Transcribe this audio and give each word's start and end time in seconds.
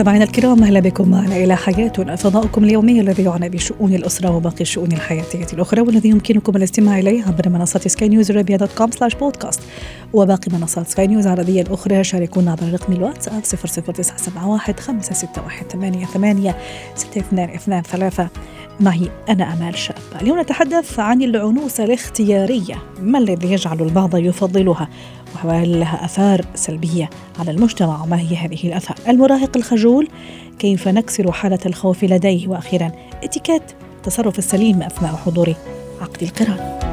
مستمعينا 0.00 0.24
الكرام 0.24 0.62
أهلا 0.62 0.80
بكم 0.80 1.08
معنا 1.08 1.36
إلى 1.36 1.56
حياتنا 1.56 2.16
فضاؤكم 2.16 2.64
اليومي 2.64 3.00
الذي 3.00 3.22
يعنى 3.22 3.48
بشؤون 3.48 3.94
الأسرة 3.94 4.36
وباقي 4.36 4.60
الشؤون 4.60 4.92
الحياتية 4.92 5.46
الأخرى 5.52 5.80
والذي 5.80 6.08
يمكنكم 6.08 6.56
الاستماع 6.56 6.98
إليه 6.98 7.24
عبر 7.24 7.48
منصة 7.48 7.80
سكاي 7.80 8.08
نيوز 8.08 8.30
عربيه 8.30 8.56
dot 8.56 8.72
com 8.72 8.90
slash 8.90 9.14
بودكاست. 9.14 9.60
وباقي 10.12 10.52
منصات 10.52 10.88
سكاي 10.88 11.06
نيوز 11.06 11.26
العربية 11.26 11.62
الأخرى 11.62 12.04
شاركونا 12.04 12.50
عبر 12.52 12.72
رقم 12.72 12.92
الواتساب 12.92 13.42
00971 13.44 14.74
561 14.78 15.68
88 15.68 16.54
6223 16.94 18.28
معي 18.80 19.10
أنا 19.28 19.52
أمال 19.52 19.78
شاب. 19.78 19.96
اليوم 20.22 20.40
نتحدث 20.40 20.98
عن 20.98 21.22
العنوسة 21.22 21.84
الاختيارية. 21.84 22.82
ما 23.00 23.18
الذي 23.18 23.52
يجعل 23.52 23.80
البعض 23.80 24.16
يفضلها؟ 24.16 24.88
وهل 25.44 25.80
لها 25.80 26.04
أثار 26.04 26.44
سلبية 26.54 27.10
على 27.38 27.50
المجتمع؟ 27.50 28.02
وما 28.02 28.20
هي 28.20 28.36
هذه 28.36 28.68
الأثار؟ 28.68 28.96
المراهق 29.08 29.56
الخجول 29.56 30.08
كيف 30.58 30.88
نكسر 30.88 31.32
حالة 31.32 31.58
الخوف 31.66 32.04
لديه؟ 32.04 32.48
وأخيرا 32.48 32.92
اتيكيت 33.24 33.62
التصرف 33.96 34.38
السليم 34.38 34.82
أثناء 34.82 35.14
حضور 35.14 35.54
عقد 36.00 36.22
القران 36.22 36.89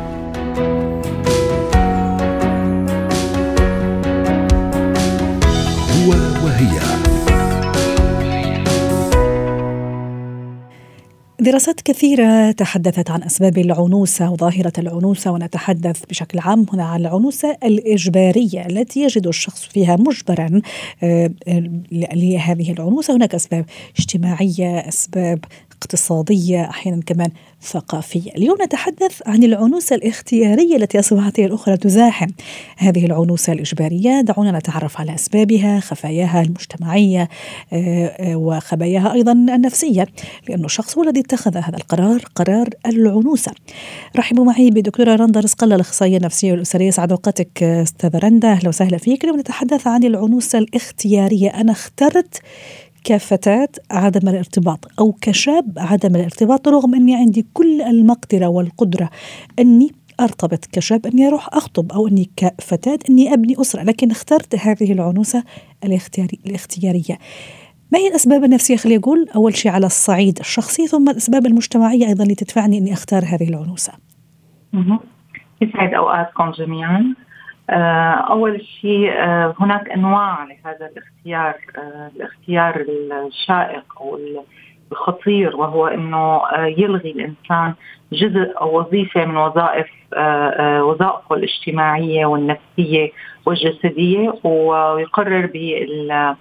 دراسات 11.39 11.81
كثيرة 11.81 12.51
تحدثت 12.51 13.11
عن 13.11 13.23
أسباب 13.23 13.57
العنوسة 13.57 14.31
وظاهرة 14.31 14.73
العنوسة 14.77 15.31
ونتحدث 15.31 16.05
بشكل 16.09 16.39
عام 16.39 16.65
هنا 16.73 16.83
عن 16.83 17.01
العنوسة 17.01 17.57
الإجبارية 17.63 18.65
التي 18.65 18.99
يجد 18.99 19.27
الشخص 19.27 19.65
فيها 19.65 19.95
مجبرا 19.95 20.61
آه، 21.03 21.31
لهذه 21.91 22.71
العنوسة. 22.71 23.15
هناك 23.15 23.35
أسباب 23.35 23.65
اجتماعية 23.99 24.79
أسباب 24.87 25.39
اقتصادية 25.81 26.69
أحيانا 26.69 27.01
كمان 27.05 27.29
ثقافية. 27.61 28.31
اليوم 28.31 28.57
نتحدث 28.61 29.21
عن 29.25 29.43
العنوسة 29.43 29.95
الاختيارية 29.95 30.75
التي 30.75 30.99
أصبحت 30.99 31.39
هي 31.39 31.45
الأخرى 31.45 31.77
تزاحم 31.77 32.27
هذه 32.77 33.05
العنوسة 33.05 33.53
الإجبارية 33.53 34.21
دعونا 34.21 34.57
نتعرف 34.57 34.99
على 34.99 35.15
أسبابها 35.15 35.79
خفاياها 35.79 36.41
المجتمعية 36.41 37.29
آه، 37.73 38.05
آه، 38.05 38.35
وخباياها 38.35 39.13
أيضا 39.13 39.31
النفسية 39.31 40.07
لأن 40.49 40.65
الشخص 40.65 40.97
هو 40.97 41.03
الذي 41.03 41.19
اتخذ 41.19 41.57
هذا 41.57 41.77
القرار 41.77 42.23
قرار 42.35 42.69
العنوسة. 42.85 43.51
رحبوا 44.15 44.45
معي 44.45 44.69
بدكتورة 44.69 45.15
رندا 45.15 45.39
رزق 45.39 45.63
الله 45.63 45.75
الأخصائية 45.75 46.17
النفسية 46.17 46.51
والأسرية. 46.51 46.91
سعد 46.91 47.11
أوقاتك 47.11 47.63
أستاذة 47.63 48.17
رندا 48.17 48.51
أهلا 48.51 48.69
وسهلا 48.69 48.97
فيك. 48.97 49.23
اليوم 49.23 49.39
نتحدث 49.39 49.87
عن 49.87 50.03
العنوسة 50.03 50.59
الاختيارية. 50.59 51.49
أنا 51.49 51.71
اخترت 51.71 52.41
كفتاة 53.07 53.69
عدم 53.91 54.29
الارتباط 54.29 54.85
أو 54.99 55.15
كشاب 55.21 55.73
عدم 55.77 56.15
الارتباط 56.15 56.67
رغم 56.67 56.95
أني 56.95 57.15
عندي 57.15 57.45
كل 57.53 57.81
المقدرة 57.81 58.47
والقدرة 58.47 59.09
أني 59.59 59.91
أرتبط 60.19 60.65
كشاب 60.65 61.05
أني 61.05 61.27
أروح 61.27 61.47
أخطب 61.53 61.91
أو 61.91 62.07
أني 62.07 62.29
كفتاه 62.37 62.99
أني 63.09 63.33
أبني 63.33 63.61
أسرة 63.61 63.83
لكن 63.83 64.11
اخترت 64.11 64.55
هذه 64.55 64.91
العنوسة 64.91 65.43
الاختياري 65.83 66.39
الاختيارية. 66.45 67.17
ما 67.91 67.99
هي 67.99 68.07
الأسباب 68.07 68.43
النفسية 68.43 68.75
خليني 68.75 68.99
أقول 68.99 69.27
أول 69.35 69.55
شيء 69.55 69.71
على 69.71 69.85
الصعيد 69.85 70.39
الشخصي 70.39 70.87
ثم 70.87 71.09
الأسباب 71.09 71.45
المجتمعية 71.45 72.07
أيضا 72.07 72.23
اللي 72.23 72.35
تدفعني 72.35 72.77
أني 72.77 72.93
أختار 72.93 73.23
هذه 73.25 73.49
العنوسة. 73.49 73.93
يسعد 75.61 75.93
أوقاتكم 75.93 76.51
جميعا. 76.51 77.15
آه، 77.69 78.13
أول 78.29 78.65
شيء 78.81 79.11
آه، 79.11 79.55
هناك 79.59 79.89
أنواع 79.89 80.43
لهذا 80.43 80.89
الاختيار 80.91 81.55
آه، 81.77 82.11
الاختيار 82.15 82.85
الشائق 83.27 84.01
أو 84.01 84.19
الخطير 84.91 85.55
وهو 85.55 85.87
إنه 85.87 86.41
يلغي 86.55 87.11
الإنسان 87.11 87.73
جزء 88.11 88.53
أو 88.61 88.79
وظيفة 88.79 89.25
من 89.25 89.37
وظائف 89.37 89.87
وظائفه 90.81 91.35
الاجتماعية 91.35 92.25
والنفسية 92.25 93.11
والجسدية 93.45 94.33
ويقرر 94.43 95.45
بال 95.45 96.35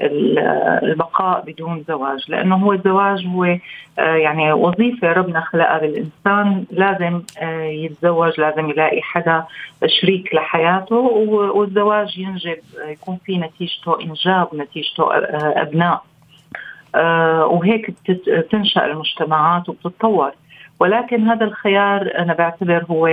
البقاء 0.00 1.44
بدون 1.46 1.84
زواج 1.88 2.24
لأنه 2.28 2.56
هو 2.56 2.72
الزواج 2.72 3.26
هو 3.26 3.44
آه، 3.98 4.14
يعني 4.16 4.52
وظيفة 4.52 5.12
ربنا 5.12 5.40
خلقها 5.40 5.78
بالإنسان 5.78 6.64
لازم 6.70 7.22
آه، 7.38 7.62
يتزوج 7.62 8.40
لازم 8.40 8.70
يلاقي 8.70 9.02
حدا 9.02 9.44
شريك 9.86 10.34
لحياته 10.34 10.96
والزواج 10.96 12.18
ينجب 12.18 12.58
يكون 12.88 13.18
في 13.24 13.38
نتيجته 13.38 14.00
إنجاب 14.00 14.48
نتيجته 14.54 15.14
آه، 15.14 15.62
أبناء. 15.62 16.02
وهيك 17.46 17.94
بتنشا 18.08 18.86
المجتمعات 18.86 19.68
وبتتطور. 19.68 20.30
ولكن 20.80 21.28
هذا 21.28 21.44
الخيار 21.44 22.12
أنا 22.18 22.34
بعتبر 22.34 22.84
هو 22.90 23.06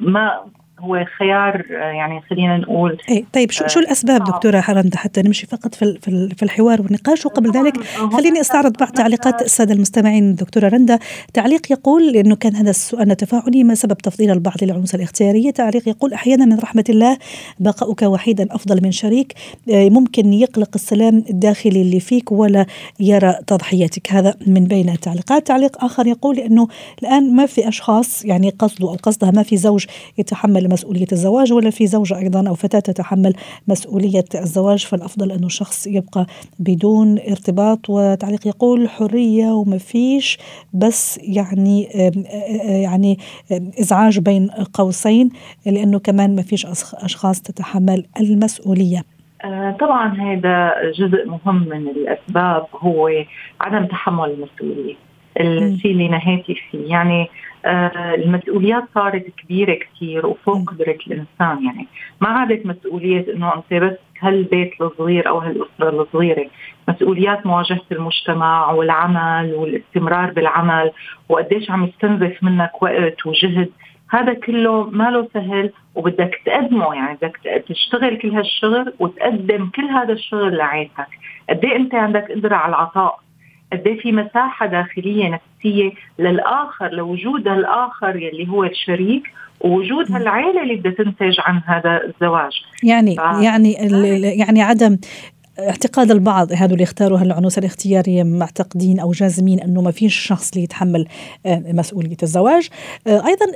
ما 0.00 0.40
هو 0.80 1.04
خيار 1.18 1.64
يعني 1.70 2.20
خلينا 2.30 2.56
نقول 2.56 2.98
اي 3.10 3.24
طيب 3.32 3.50
شو 3.50 3.66
شو 3.66 3.80
الأسباب 3.80 4.20
آه. 4.20 4.24
دكتورة 4.24 4.60
حرمده 4.60 4.96
حتى 4.96 5.22
نمشي 5.22 5.46
فقط 5.46 5.74
في 5.74 5.98
في 6.36 6.42
الحوار 6.42 6.82
والنقاش 6.82 7.26
وقبل 7.26 7.50
ذلك؟ 7.50 7.84
خليني 8.12 8.40
أستعرض 8.40 8.76
بعض 8.76 8.92
تعليقات 8.92 9.42
السادة 9.42 9.74
المستمعين 9.74 10.34
دكتورة 10.34 10.68
رندا 10.68 10.98
تعليق 11.34 11.72
يقول 11.72 12.16
إنه 12.16 12.36
كان 12.36 12.54
هذا 12.56 12.70
السؤال 12.70 13.16
تفاعلي 13.16 13.64
ما 13.64 13.74
سبب 13.74 13.96
تفضيل 13.96 14.30
البعض 14.30 14.54
للعنوسه 14.62 14.96
الاختيارية؟ 14.96 15.50
تعليق 15.50 15.88
يقول 15.88 16.12
أحيانا 16.12 16.44
من 16.44 16.58
رحمة 16.58 16.84
الله 16.88 17.18
بقاؤك 17.60 18.02
وحيدا 18.02 18.46
أفضل 18.50 18.82
من 18.82 18.92
شريك. 18.92 19.34
آه، 19.70 19.88
ممكن 19.88 20.32
يقلق 20.32 20.70
السلام 20.74 21.24
الداخلي 21.30 21.82
اللي 21.82 22.00
فيك 22.00 22.32
ولا 22.32 22.66
يرى 23.00 23.34
تضحيتك 23.46 24.12
هذا 24.12 24.34
من 24.46 24.64
بين 24.64 24.88
التعليقات. 24.88 25.46
تعليق 25.46 25.84
آخر 25.84 26.06
يقول 26.06 26.38
إنه 26.38 26.68
الآن 27.02 27.36
ما 27.36 27.46
في 27.46 27.68
أشخاص 27.68 28.24
يعني 28.24 28.50
قصده 28.50 28.88
أو 28.88 28.96
قصدها 29.02 29.30
ما 29.30 29.42
في 29.42 29.56
زوج 29.56 29.86
يتحمل 30.18 30.63
مسؤولية 30.68 31.06
الزواج 31.12 31.52
ولا 31.52 31.70
في 31.70 31.86
زوجة 31.86 32.18
أيضا 32.18 32.48
أو 32.48 32.54
فتاة 32.54 32.80
تتحمل 32.80 33.34
مسؤولية 33.68 34.24
الزواج 34.34 34.86
فالأفضل 34.86 35.32
أنه 35.32 35.46
الشخص 35.46 35.86
يبقى 35.86 36.26
بدون 36.58 37.18
ارتباط. 37.18 37.78
وتعليق 37.88 38.46
يقول 38.46 38.88
حرية 38.88 39.46
وما 39.46 39.78
فيش 39.78 40.38
بس 40.72 41.18
يعني 41.22 41.82
يعني 42.64 43.18
إزعاج 43.80 44.18
بين 44.18 44.50
قوسين 44.72 45.30
لأنه 45.66 45.98
كمان 45.98 46.36
ما 46.36 46.42
فيش 46.42 46.66
أشخاص 46.94 47.42
تتحمل 47.42 48.04
المسؤولية. 48.20 49.02
آه، 49.44 49.76
طبعا 49.80 50.14
هذا 50.20 50.72
جزء 50.98 51.26
مهم 51.26 51.68
من 51.68 51.88
الأسباب 51.88 52.66
هو 52.74 53.08
عدم 53.60 53.86
تحمل 53.86 54.30
المسؤولية. 54.30 54.94
الشيء 55.40 55.92
اللي 55.92 56.08
نهيتي 56.08 56.54
فيه. 56.54 56.90
يعني 56.90 57.30
آه 57.64 58.14
المسؤوليات 58.14 58.84
صارت 58.94 59.26
كبيرة 59.36 59.74
كثير 59.74 60.26
وفوق 60.26 60.70
قدرة 60.70 60.98
الإنسان. 61.06 61.64
يعني 61.66 61.86
ما 62.20 62.28
عادت 62.28 62.66
مسؤولية 62.66 63.34
إنه 63.34 63.54
أنت 63.54 63.82
بس 63.82 63.98
هالبيت 64.20 64.80
الصغير 64.80 65.28
أو 65.28 65.38
هالأسرة 65.38 66.02
الصغيرة. 66.02 66.46
مسؤوليات 66.88 67.46
مواجهة 67.46 67.80
المجتمع 67.92 68.70
والعمل 68.70 69.54
والاستمرار 69.54 70.30
بالعمل 70.30 70.90
وقديش 71.28 71.70
عم 71.70 71.84
يستنزف 71.84 72.42
منك 72.42 72.82
وقت 72.82 73.26
وجهد. 73.26 73.70
هذا 74.10 74.34
كله 74.34 74.90
ما 74.90 75.10
له 75.10 75.28
سهل 75.34 75.70
وبدك 75.94 76.40
تقدمه. 76.46 76.94
يعني 76.94 77.18
بدك 77.22 77.64
تشتغل 77.68 78.16
كل 78.16 78.30
هالشغل 78.30 78.92
وتقدم 78.98 79.66
كل 79.66 79.84
هذا 79.84 80.12
الشغل 80.12 80.56
لعيلتك. 80.56 81.08
قد 81.50 81.64
إيه 81.64 81.76
أنت 81.76 81.94
عندك 81.94 82.32
قدرة 82.32 82.56
على 82.56 82.70
العطاء؟ 82.70 83.23
قد 83.76 83.86
إيه 83.86 84.00
في 84.00 84.12
مساحة 84.12 84.66
داخلية 84.66 85.28
نفسية 85.28 85.90
للآخر 86.18 86.88
لوجود 86.88 87.48
الآخر 87.48 88.16
يلي 88.16 88.48
هو 88.48 88.64
الشريك 88.64 89.22
ووجود 89.60 90.12
هالعائله 90.12 90.62
اللي 90.62 90.76
بدها 90.76 90.92
تنتج 90.92 91.36
عن 91.38 91.60
هذا 91.66 92.00
الزواج. 92.04 92.52
يعني 92.82 93.16
ف... 93.16 93.20
يعني 93.42 93.72
يعني 94.38 94.62
عدم 94.62 94.98
اعتقاد 95.58 96.10
البعض 96.10 96.52
هذول 96.52 96.72
اللي 96.72 96.82
اختاروا 96.82 97.18
هالعنوسه 97.18 97.60
الاختياريه 97.60 98.22
معتقدين 98.22 99.00
أو 99.00 99.10
جازمين 99.10 99.60
أنه 99.60 99.82
ما 99.82 99.90
فيش 99.90 100.14
شخص 100.14 100.50
اللي 100.50 100.64
يتحمل 100.64 101.06
آه، 101.46 101.62
مسؤولية 101.68 102.16
الزواج. 102.22 102.68
آه، 103.06 103.22
أيضا 103.26 103.46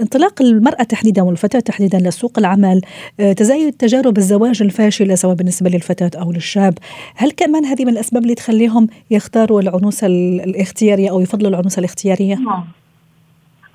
انطلاق 0.00 0.42
المرأة 0.42 0.82
تحديدا 0.82 1.22
والفتاة 1.22 1.60
تحديدا 1.60 1.98
لسوق 1.98 2.38
العمل 2.38 2.80
آه، 3.20 3.32
تزايد 3.32 3.72
تجارب 3.72 4.18
الزواج 4.18 4.62
الفاشله 4.62 5.14
سواء 5.14 5.34
بالنسبة 5.34 5.70
للفتاة 5.70 6.20
أو 6.20 6.32
للشاب. 6.32 6.74
هل 7.16 7.30
كمان 7.30 7.64
هذه 7.64 7.84
من 7.84 7.92
الأسباب 7.92 8.22
اللي 8.22 8.34
تخليهم 8.34 8.88
يختاروا 9.10 9.60
العنوسه 9.60 10.06
الاختياريه 10.06 11.10
أو 11.10 11.20
يفضلوا 11.20 11.50
العنوسه 11.50 11.80
الاختياريه 11.80 12.34
نعم. 12.34 12.64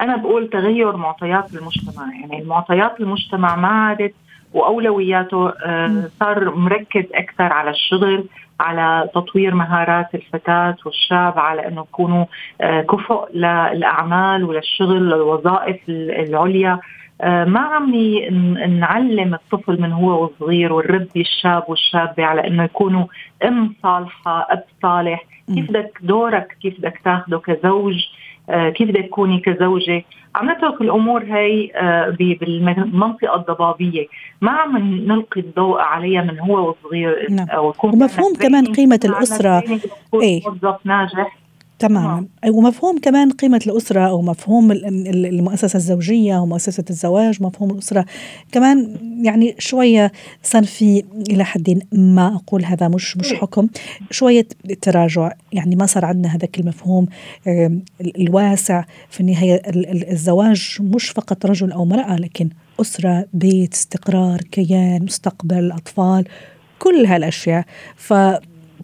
أنا 0.02 0.18
بقول 0.18 0.50
تغير 0.50 0.98
معطيات 0.98 1.56
المجتمع 1.56 2.14
يعني 2.22 2.42
المعطيات 2.42 3.00
المجتمع 3.00 3.56
ما 3.56 3.68
عادت 3.68 4.14
وأولوياته 4.54 5.50
آه، 5.50 6.10
صار 6.20 6.56
مركز 6.56 7.04
أكثر 7.14 7.54
على 7.54 7.70
الشغل 7.70 8.26
على 8.60 9.10
تطوير 9.16 9.56
مهارات 9.56 10.16
الفتاة 10.16 10.76
والشاب 10.86 11.40
على 11.40 11.68
إنه 11.68 11.82
يكونوا 11.82 12.26
آه، 12.62 12.82
كفؤ 12.82 13.28
للأعمال 13.34 14.44
وللشغل 14.44 15.10
للوظائف 15.10 15.78
العليا. 15.90 16.80
آه، 17.22 17.46
ما 17.46 17.60
عم 17.60 17.96
نعلم 18.80 19.34
الطفل 19.34 19.82
من 19.82 19.92
هو 19.92 20.24
وصغير 20.24 20.74
ونربي 20.74 21.22
الشاب 21.22 21.64
والشابة 21.68 22.26
على 22.26 22.48
إنه 22.48 22.64
يكونوا 22.64 23.06
أم 23.44 23.76
صالحة 23.84 24.48
أب 24.50 24.64
صالح. 24.82 25.26
كيف 25.56 25.70
بدك 25.72 26.00
دورك 26.02 26.58
كيف 26.62 26.80
بدك 26.80 27.00
تاخده 27.04 27.40
كزوج؟ 27.40 27.96
كيف 28.50 28.90
بدك 28.90 29.06
تكوني 29.06 29.40
كزوجة؟ 29.40 30.04
عم 30.36 30.52
نترك 30.52 30.82
الأمور 30.82 31.24
هي 31.24 31.72
آه، 31.76 32.10
بالمنطقة 32.20 33.36
الضبابية. 33.36 34.08
ما 34.42 34.52
عم 34.52 34.78
نلقي 34.78 35.42
الضوء 35.42 35.80
عليها 35.80 36.22
من 36.22 36.40
هو 36.40 36.70
وصغير 36.70 37.28
نعم. 37.32 37.48
ومفهوم 37.84 38.36
كمان 38.36 38.66
قيمة 38.66 39.00
الأسرة. 39.06 39.64
إيه. 40.14 40.42
موظف 40.46 40.78
ناجح. 40.86 41.38
تماما. 41.80 42.28
نعم. 42.44 42.56
ومفهوم 42.56 43.00
كمان 43.00 43.32
قيمة 43.32 43.62
الأسرة 43.68 44.10
أو 44.10 44.22
مفهوم 44.22 44.72
المؤسسة 44.72 45.78
الزوجية 45.78 46.38
ومؤسسة 46.38 46.84
الزواج 46.90 47.44
مفهوم 47.44 47.72
الأسرة. 47.72 48.06
كمان 48.52 48.96
يعني 49.24 49.56
شوية 49.60 50.12
صار 50.44 50.64
في 50.64 51.04
إلى 51.30 51.46
حد 51.46 51.82
ما 51.92 52.36
أقول 52.36 52.66
هذا 52.66 52.88
مش 52.88 53.18
مش 53.18 53.34
حكم 53.34 53.68
شوية 54.12 54.48
تراجع. 54.82 55.32
يعني 55.54 55.76
ما 55.76 55.86
صار 55.86 56.06
عندنا 56.06 56.36
هذاك 56.36 56.60
المفهوم 56.60 57.06
الواسع. 58.18 58.84
في 59.10 59.20
النهاية 59.20 59.62
الزواج 60.12 60.78
مش 60.80 61.10
فقط 61.10 61.46
رجل 61.46 61.72
أو 61.72 61.84
امرأة 61.84 62.16
لكن 62.16 62.50
أسرة 62.82 63.26
بيت 63.34 63.74
استقرار 63.74 64.42
كيان 64.42 65.04
مستقبل 65.04 65.72
أطفال 65.72 66.26
كل 66.80 67.06
هالأشياء. 67.06 67.66
ف 67.96 68.14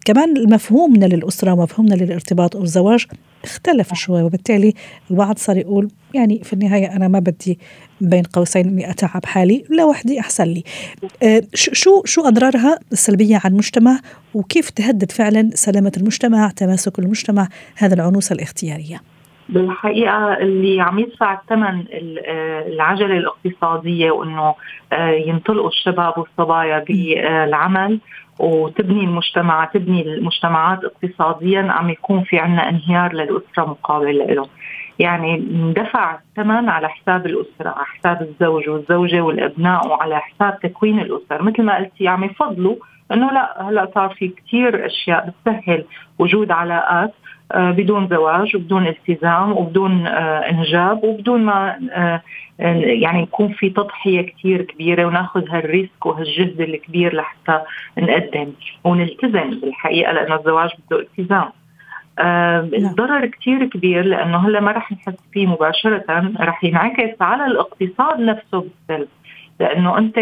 كمان 0.06 0.52
مفهومنا 0.52 1.06
للأسرة 1.06 1.52
ومفهومنا 1.52 1.94
للارتباط 1.94 2.56
أو 2.56 2.62
الزواج 2.62 3.06
اختلف 3.44 3.94
شوي 3.94 4.22
وبالتالي 4.22 4.74
البعض 5.10 5.38
صار 5.38 5.56
يقول 5.56 5.88
يعني 6.14 6.40
في 6.44 6.52
النهاية 6.52 6.96
أنا 6.96 7.08
ما 7.08 7.18
بدي 7.18 7.58
بين 8.00 8.22
قوسين 8.22 8.68
إني 8.68 8.90
أتعب 8.90 9.24
حالي 9.24 9.64
لوحدي 9.70 10.20
أحسن 10.20 10.44
لي. 10.44 10.62
أه 11.22 11.42
شو 11.54 12.02
شو 12.04 12.20
أضرارها 12.22 12.78
السلبية 12.92 13.36
على 13.44 13.52
المجتمع؟ 13.52 13.98
وكيف 14.34 14.70
تهدد 14.70 15.12
فعلا 15.12 15.50
سلامة 15.54 15.92
المجتمع 15.96 16.50
تماسك 16.50 16.98
المجتمع؟ 16.98 17.48
هذا 17.76 17.94
العنوسة 17.94 18.34
الاختيارية. 18.34 19.00
بالحقيقة 19.48 20.34
اللي 20.38 20.80
عم 20.80 20.98
يدفع 20.98 21.40
الثمن 21.40 21.84
آه، 22.26 22.66
العجلة 22.66 23.16
الاقتصادية 23.18 24.10
وأنه 24.10 24.54
آه، 24.92 25.10
ينطلقوا 25.10 25.68
الشباب 25.68 26.18
والصبايا 26.18 26.84
بالعمل 26.88 28.00
وتبني 28.38 29.04
المجتمع 29.04 29.64
تبني 29.64 30.02
المجتمعات 30.02 30.78
اقتصاديا 30.84 31.62
عم 31.62 31.90
يكون 31.90 32.22
في 32.22 32.38
عنا 32.38 32.68
انهيار 32.68 33.12
للأسرة 33.12 33.64
مقابل 33.64 34.18
له 34.18 34.48
يعني 34.98 35.34
اندفع 35.34 36.14
الثمن 36.14 36.68
على 36.68 36.88
حساب 36.88 37.26
الأسرة 37.26 37.68
على 37.68 37.84
حساب 37.84 38.22
الزوج 38.22 38.68
والزوجة 38.68 39.20
والأبناء 39.20 39.88
وعلى 39.88 40.20
حساب 40.20 40.60
تكوين 40.60 41.00
الأسر. 41.00 41.42
مثل 41.42 41.62
ما 41.62 41.76
قلتي 41.76 42.08
عم 42.08 42.24
يفضلوا 42.24 42.76
إنه 43.12 43.32
لا 43.32 43.68
هلأ 43.68 43.90
صار 43.94 44.14
في 44.18 44.28
كثير 44.28 44.86
أشياء 44.86 45.30
بتسهل 45.30 45.84
وجود 46.18 46.50
علاقات 46.50 47.14
آه، 47.52 47.70
بدون 47.70 48.08
زواج 48.08 48.56
وبدون 48.56 48.86
التزام 48.86 49.52
وبدون 49.52 50.06
آه، 50.06 50.50
إنجاب 50.50 51.04
وبدون 51.04 51.44
ما 51.44 51.78
آه، 51.92 52.22
يعني 52.58 53.22
يكون 53.22 53.52
في 53.52 53.70
تضحية 53.70 54.20
كثير 54.22 54.62
كبيرة 54.62 55.04
وناخذ 55.06 55.48
هالريسك 55.48 56.06
وهالجهد 56.06 56.60
الكبير 56.60 57.14
لحتى 57.14 57.60
نقدم 57.98 58.52
ونلتزم 58.84 59.60
بالحقيقة 59.60 60.12
لأنه 60.12 60.34
الزواج 60.34 60.70
بده 60.86 61.00
التزام. 61.00 61.50
نعم. 62.18 62.70
الضرر 62.74 63.26
كثير 63.26 63.66
كبير 63.66 64.04
لأنه 64.04 64.48
هلأ 64.48 64.60
ما 64.60 64.72
رح 64.72 64.92
نحس 64.92 65.16
فيه 65.32 65.46
مباشرة 65.46 66.04
رح 66.40 66.64
ينعكس 66.64 67.22
على 67.22 67.46
الاقتصاد 67.46 68.20
نفسه 68.20 68.64
بالسلب. 68.88 69.08
لأنه 69.60 69.98
أنت 69.98 70.18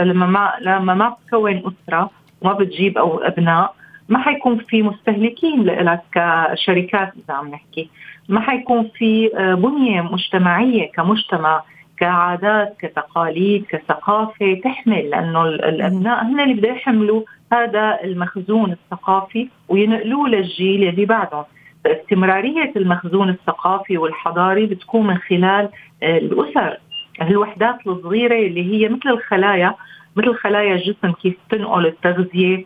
لما 0.00 0.26
ما 0.26 0.52
لما 0.60 0.94
ما 0.94 1.08
بتكون 1.08 1.62
أسرة 1.66 2.10
وما 2.40 2.52
بتجيب 2.52 2.98
أو 2.98 3.18
أبناء 3.18 3.74
ما 4.08 4.18
حيكون 4.18 4.58
في 4.58 4.82
مستهلكين 4.82 5.62
لك 5.62 6.00
كشركات 6.14 7.12
إذا 7.16 7.34
عم 7.34 7.48
نحكي. 7.48 7.90
ما 8.28 8.40
حيكون 8.40 8.90
في 8.94 9.30
آه، 9.36 9.54
بنية 9.54 10.00
مجتمعية 10.00 10.92
كمجتمع 10.92 11.62
كعادات 11.98 12.76
كتقاليد 12.78 13.64
كثقافة 13.66 14.60
تحمل 14.64 15.10
لأنه 15.10 15.44
الأبناء 15.44 16.24
هن 16.24 16.40
اللي 16.40 16.54
بده 16.54 16.68
يحملوا 16.68 17.22
هذا 17.52 17.98
المخزون 18.04 18.72
الثقافي 18.72 19.48
وينقلوه 19.68 20.28
للجيل 20.28 20.88
اللي 20.88 21.06
بعدهم. 21.06 21.44
استمراريه 21.86 22.72
المخزون 22.76 23.28
الثقافي 23.28 23.98
والحضاري 23.98 24.66
بتكون 24.66 25.06
من 25.06 25.18
خلال 25.18 25.68
آه، 26.02 26.18
الأسر. 26.18 26.76
الوحدات 27.22 27.86
الصغيرة 27.86 28.34
اللي 28.34 28.72
هي 28.72 28.88
مثل 28.88 29.08
الخلايا 29.08 29.74
مثل 30.16 30.34
خلايا 30.34 30.74
الجسم 30.74 31.12
كيف 31.12 31.34
تنقل 31.50 31.86
التغذية 31.86 32.64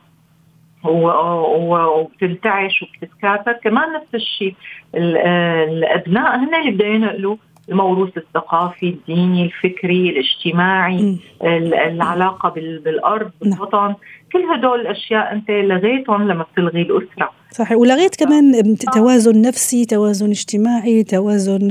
وبتنتعش 0.84 2.82
وبتتكاثر 2.82 3.52
كمان 3.52 3.92
نفس 3.92 4.14
الشيء 4.14 4.54
الأبناء 4.94 6.36
هن 6.36 6.54
اللي 6.54 6.70
بدهم 6.70 6.94
ينقلوا 6.94 7.36
الموروث 7.68 8.18
الثقافي 8.18 8.88
الديني 8.88 9.44
الفكري 9.44 10.10
الاجتماعي 10.10 11.18
العلاقة 11.42 12.48
بالأرض 12.84 13.30
نعم. 13.42 13.52
بالوطن. 13.52 13.94
كل 14.32 14.42
هدول 14.42 14.80
الأشياء 14.80 15.32
أنت 15.32 15.50
لغيتهم 15.50 16.28
لما 16.28 16.46
بتلغي 16.52 16.82
الأسرة. 16.82 17.30
صحيح. 17.58 17.78
ولغيت 17.78 18.16
كمان 18.16 18.76
توازن 18.94 19.42
نفسي 19.42 19.84
توازن 19.84 20.30
اجتماعي 20.30 21.02
توازن 21.02 21.70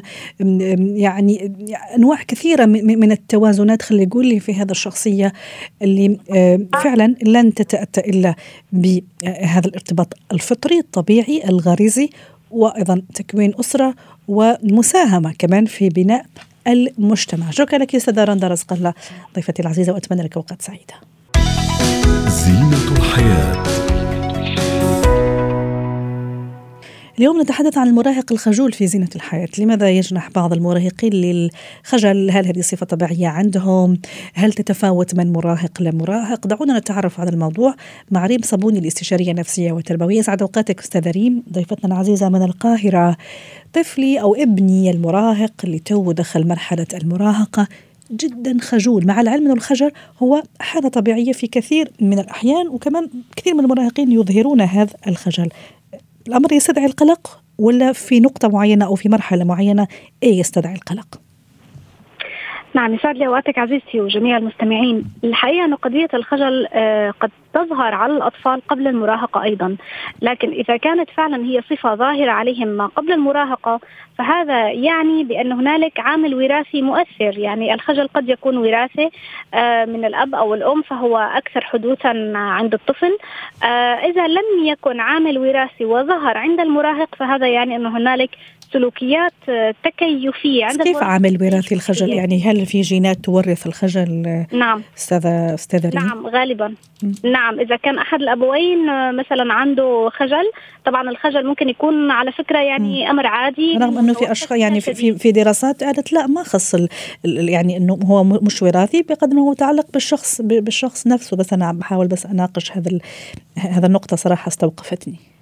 يعني 0.95 1.53
أنواع 1.95 2.23
كثيرة 2.27 2.65
من 2.65 3.11
التوازنات 3.11 3.81
خلي 3.81 4.03
يقول 4.03 4.27
لي 4.27 4.39
في 4.39 4.53
هذا 4.53 4.71
الشخصية 4.71 5.33
اللي 5.81 6.17
فعلا 6.83 7.15
لن 7.23 7.53
تتاتى 7.53 8.01
إلا 8.01 8.35
بهذا 8.71 9.67
الارتباط 9.67 10.13
الفطري 10.31 10.79
الطبيعي 10.79 11.43
الغريزي 11.49 12.09
وأيضا 12.51 13.01
تكوين 13.15 13.53
أسرة 13.59 13.95
والمساهمة 14.27 15.33
كمان 15.39 15.65
في 15.65 15.89
بناء 15.89 16.25
المجتمع. 16.67 17.51
شكرا 17.51 17.77
لك 17.77 17.95
أستاذة 17.95 18.23
رندا 18.23 18.47
رزق 18.47 18.73
الله 18.73 18.93
ضيفتي 19.35 19.61
العزيزة 19.61 19.93
وأتمنى 19.93 20.23
لك 20.23 20.35
أوقات 20.35 20.61
سعيدة. 20.61 20.93
زينة 22.27 22.97
الحياة. 22.97 23.63
اليوم 27.19 27.41
نتحدث 27.41 27.77
عن 27.77 27.87
المراهق 27.87 28.31
الخجول 28.31 28.71
في 28.71 28.87
زينة 28.87 29.07
الحياة. 29.15 29.47
لماذا 29.59 29.89
يجنح 29.89 30.29
بعض 30.29 30.53
المراهقين 30.53 31.13
للخجل؟ 31.13 32.31
هل 32.31 32.47
هذه 32.47 32.61
صفة 32.61 32.85
طبيعية 32.85 33.27
عندهم؟ 33.27 33.97
هل 34.33 34.53
تتفاوت 34.53 35.15
من 35.15 35.33
مراهق 35.33 35.81
لمراهق؟ 35.81 36.47
دعونا 36.47 36.79
نتعرف 36.79 37.19
على 37.19 37.29
الموضوع 37.29 37.75
مع 38.11 38.25
ريم 38.25 38.41
صابوني 38.41 38.79
الاستشارية 38.79 39.31
النفسية 39.31 39.71
والتربوية. 39.71 40.21
سعد 40.21 40.41
أوقاتك 40.41 40.79
أستاذة 40.79 41.11
ريم. 41.11 41.43
ضيفتنا 41.53 41.93
العزيزة 41.93 42.29
من 42.29 42.43
القاهرة 42.43 43.17
طفلي 43.73 44.21
أو 44.21 44.35
ابني 44.35 44.91
المراهق 44.91 45.53
اللي 45.63 45.79
تو 45.79 46.11
دخل 46.11 46.47
مرحلة 46.47 46.87
المراهقة 46.93 47.67
جدا 48.11 48.57
خجول. 48.61 49.07
مع 49.07 49.21
العلم 49.21 49.45
أن 49.45 49.51
الخجل 49.51 49.91
هو 50.23 50.43
حالة 50.59 50.89
طبيعية 50.89 51.31
في 51.31 51.47
كثير 51.47 51.91
من 52.01 52.19
الأحيان 52.19 52.67
وكمان 52.67 53.09
كثير 53.35 53.53
من 53.53 53.59
المراهقين 53.59 54.11
يظهرون 54.11 54.61
هذا 54.61 54.93
الخجل. 55.07 55.49
الأمر 56.27 56.53
يستدعي 56.53 56.85
القلق 56.85 57.39
ولا 57.57 57.93
في 57.93 58.19
نقطة 58.19 58.47
معينة 58.47 58.85
أو 58.85 58.95
في 58.95 59.09
مرحلة 59.09 59.43
معينة 59.43 59.87
إيه 60.23 60.39
يستدعي 60.39 60.75
القلق؟ 60.75 61.21
نعم 62.75 62.93
يسعد 62.93 63.17
لي 63.17 63.27
اوقاتك 63.27 63.57
عزيزتي 63.57 64.01
وجميع 64.01 64.37
المستمعين، 64.37 65.03
الحقيقة 65.23 65.65
انه 65.65 65.75
قضية 65.75 66.07
الخجل 66.13 66.67
آه، 66.73 67.11
قد 67.11 67.31
تظهر 67.53 67.93
على 67.95 68.13
الأطفال 68.13 68.61
قبل 68.67 68.87
المراهقة 68.87 69.43
أيضا، 69.43 69.75
لكن 70.21 70.49
إذا 70.49 70.77
كانت 70.77 71.09
فعلا 71.09 71.45
هي 71.45 71.61
صفة 71.61 71.95
ظاهرة 71.95 72.31
عليهم 72.31 72.67
ما 72.67 72.85
قبل 72.85 73.11
المراهقة 73.11 73.79
فهذا 74.17 74.71
يعني 74.71 75.23
بأن 75.23 75.51
هنالك 75.51 75.99
عامل 75.99 76.35
وراثي 76.35 76.81
مؤثر، 76.81 77.37
يعني 77.37 77.73
الخجل 77.73 78.07
قد 78.07 78.29
يكون 78.29 78.57
وراثي 78.57 79.09
آه، 79.53 79.85
من 79.85 80.05
الأب 80.05 80.35
أو 80.35 80.53
الأم 80.53 80.81
فهو 80.81 81.17
أكثر 81.17 81.61
حدوثا 81.61 82.31
عند 82.35 82.73
الطفل، 82.73 83.17
آه، 83.63 83.95
إذا 83.95 84.27
لم 84.27 84.65
يكن 84.65 84.99
عامل 84.99 85.37
وراثي 85.37 85.85
وظهر 85.85 86.37
عند 86.37 86.59
المراهق 86.59 87.15
فهذا 87.15 87.47
يعني 87.47 87.75
انه 87.75 87.97
هنالك 87.97 88.29
سلوكيات 88.73 89.33
تكيفية 89.83 90.65
عند 90.65 90.81
كيف 90.81 90.97
عامل 90.97 91.37
وراثي 91.41 91.75
الخجل؟ 91.75 92.09
يعني 92.09 92.43
هل 92.43 92.65
في 92.65 92.81
جينات 92.81 93.17
تورث 93.17 93.67
الخجل 93.67 94.45
نعم. 94.51 94.81
استاذه 94.97 95.53
أستاذة 95.53 95.95
نعم 95.95 96.27
غالبا. 96.27 96.75
م. 97.03 97.11
نعم 97.23 97.59
إذا 97.59 97.75
كان 97.75 97.97
أحد 97.97 98.21
الأبوين 98.21 98.85
مثلا 99.15 99.53
عنده 99.53 100.09
خجل 100.13 100.51
طبعا 100.85 101.09
الخجل 101.09 101.45
ممكن 101.47 101.69
يكون 101.69 102.11
على 102.11 102.31
فكرة 102.31 102.59
يعني 102.59 103.05
م. 103.05 103.09
أمر 103.09 103.27
عادي. 103.27 103.77
رغم 103.77 103.97
إنه 103.97 104.13
في 104.13 104.31
اشخاص 104.31 104.51
يعني 104.57 104.81
في 104.81 105.13
في 105.13 105.31
دراسات 105.31 105.83
قالت 105.83 106.13
لا 106.13 106.27
ما 106.27 106.43
خص 106.43 106.75
يعني 107.25 107.77
إنه 107.77 107.99
هو 108.05 108.23
مش 108.23 108.61
وراثي 108.61 109.01
بقدر 109.01 109.35
ما 109.35 109.41
هو 109.41 109.51
متعلق 109.51 109.85
بالشخص 109.93 110.41
بالشخص 110.41 111.07
نفسه. 111.07 111.37
بس 111.37 111.53
أنا 111.53 111.73
بحاول 111.73 112.07
بس 112.07 112.25
أناقش 112.25 112.71
هذا 112.71 112.99
هذا 113.57 113.87
النقطة 113.87 114.15
صراحة 114.15 114.47
استوقفتني. 114.47 115.15
آه، 115.15 115.34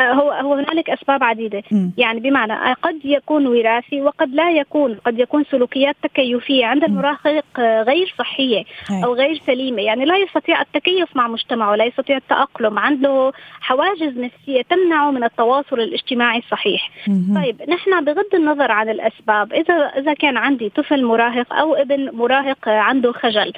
هو 0.00 0.30
هو 0.30 0.54
هنالك 0.54 0.90
أسباب 0.90 1.24
عديدة. 1.24 1.62
م. 1.70 1.90
يعني 1.98 2.20
بمعنى 2.20 2.52
آه، 2.52 2.72
قد 2.82 3.00
يكون 3.04 3.46
وراثي 3.46 4.02
وقد 4.02 4.34
لا 4.34 4.50
يكون. 4.50 4.98
قد 5.06 5.18
يكون 5.18 5.44
سلوكيات 5.44 5.96
تكيفية. 6.02 6.66
عند 6.66 6.84
المراهق 6.84 7.44
آه، 7.58 7.82
غير 7.82 8.14
صحية 8.18 8.64
أو 9.04 9.14
غير 9.14 9.40
سليمة. 9.46 9.82
يعني 9.82 10.04
لا 10.04 10.16
يستطيع 10.16 10.60
التكيف 10.60 11.16
مع 11.16 11.28
مجتمعه 11.28 11.76
لا 11.76 11.84
يستطيع 11.84 12.16
التأقلم. 12.16 12.78
عنده 12.78 13.32
حواجز 13.60 14.18
نفسية 14.18 14.62
تمنعه 14.62 15.10
من 15.10 15.24
التواصل 15.24 15.80
الاجتماعي 15.80 16.38
الصحيح. 16.38 16.90
م. 17.08 17.40
طيب 17.42 17.62
نحن 17.70 18.04
بغض 18.04 18.34
النظر 18.34 18.72
عن 18.72 18.88
الأسباب 18.88 19.52
اذا 19.52 19.74
إذا 19.74 20.14
كان 20.14 20.36
عندي 20.36 20.68
طفل 20.68 21.04
مراهق 21.04 21.54
أو 21.54 21.74
ابن 21.74 22.10
مراهق 22.12 22.68
عنده 22.68 23.12
خجل. 23.12 23.52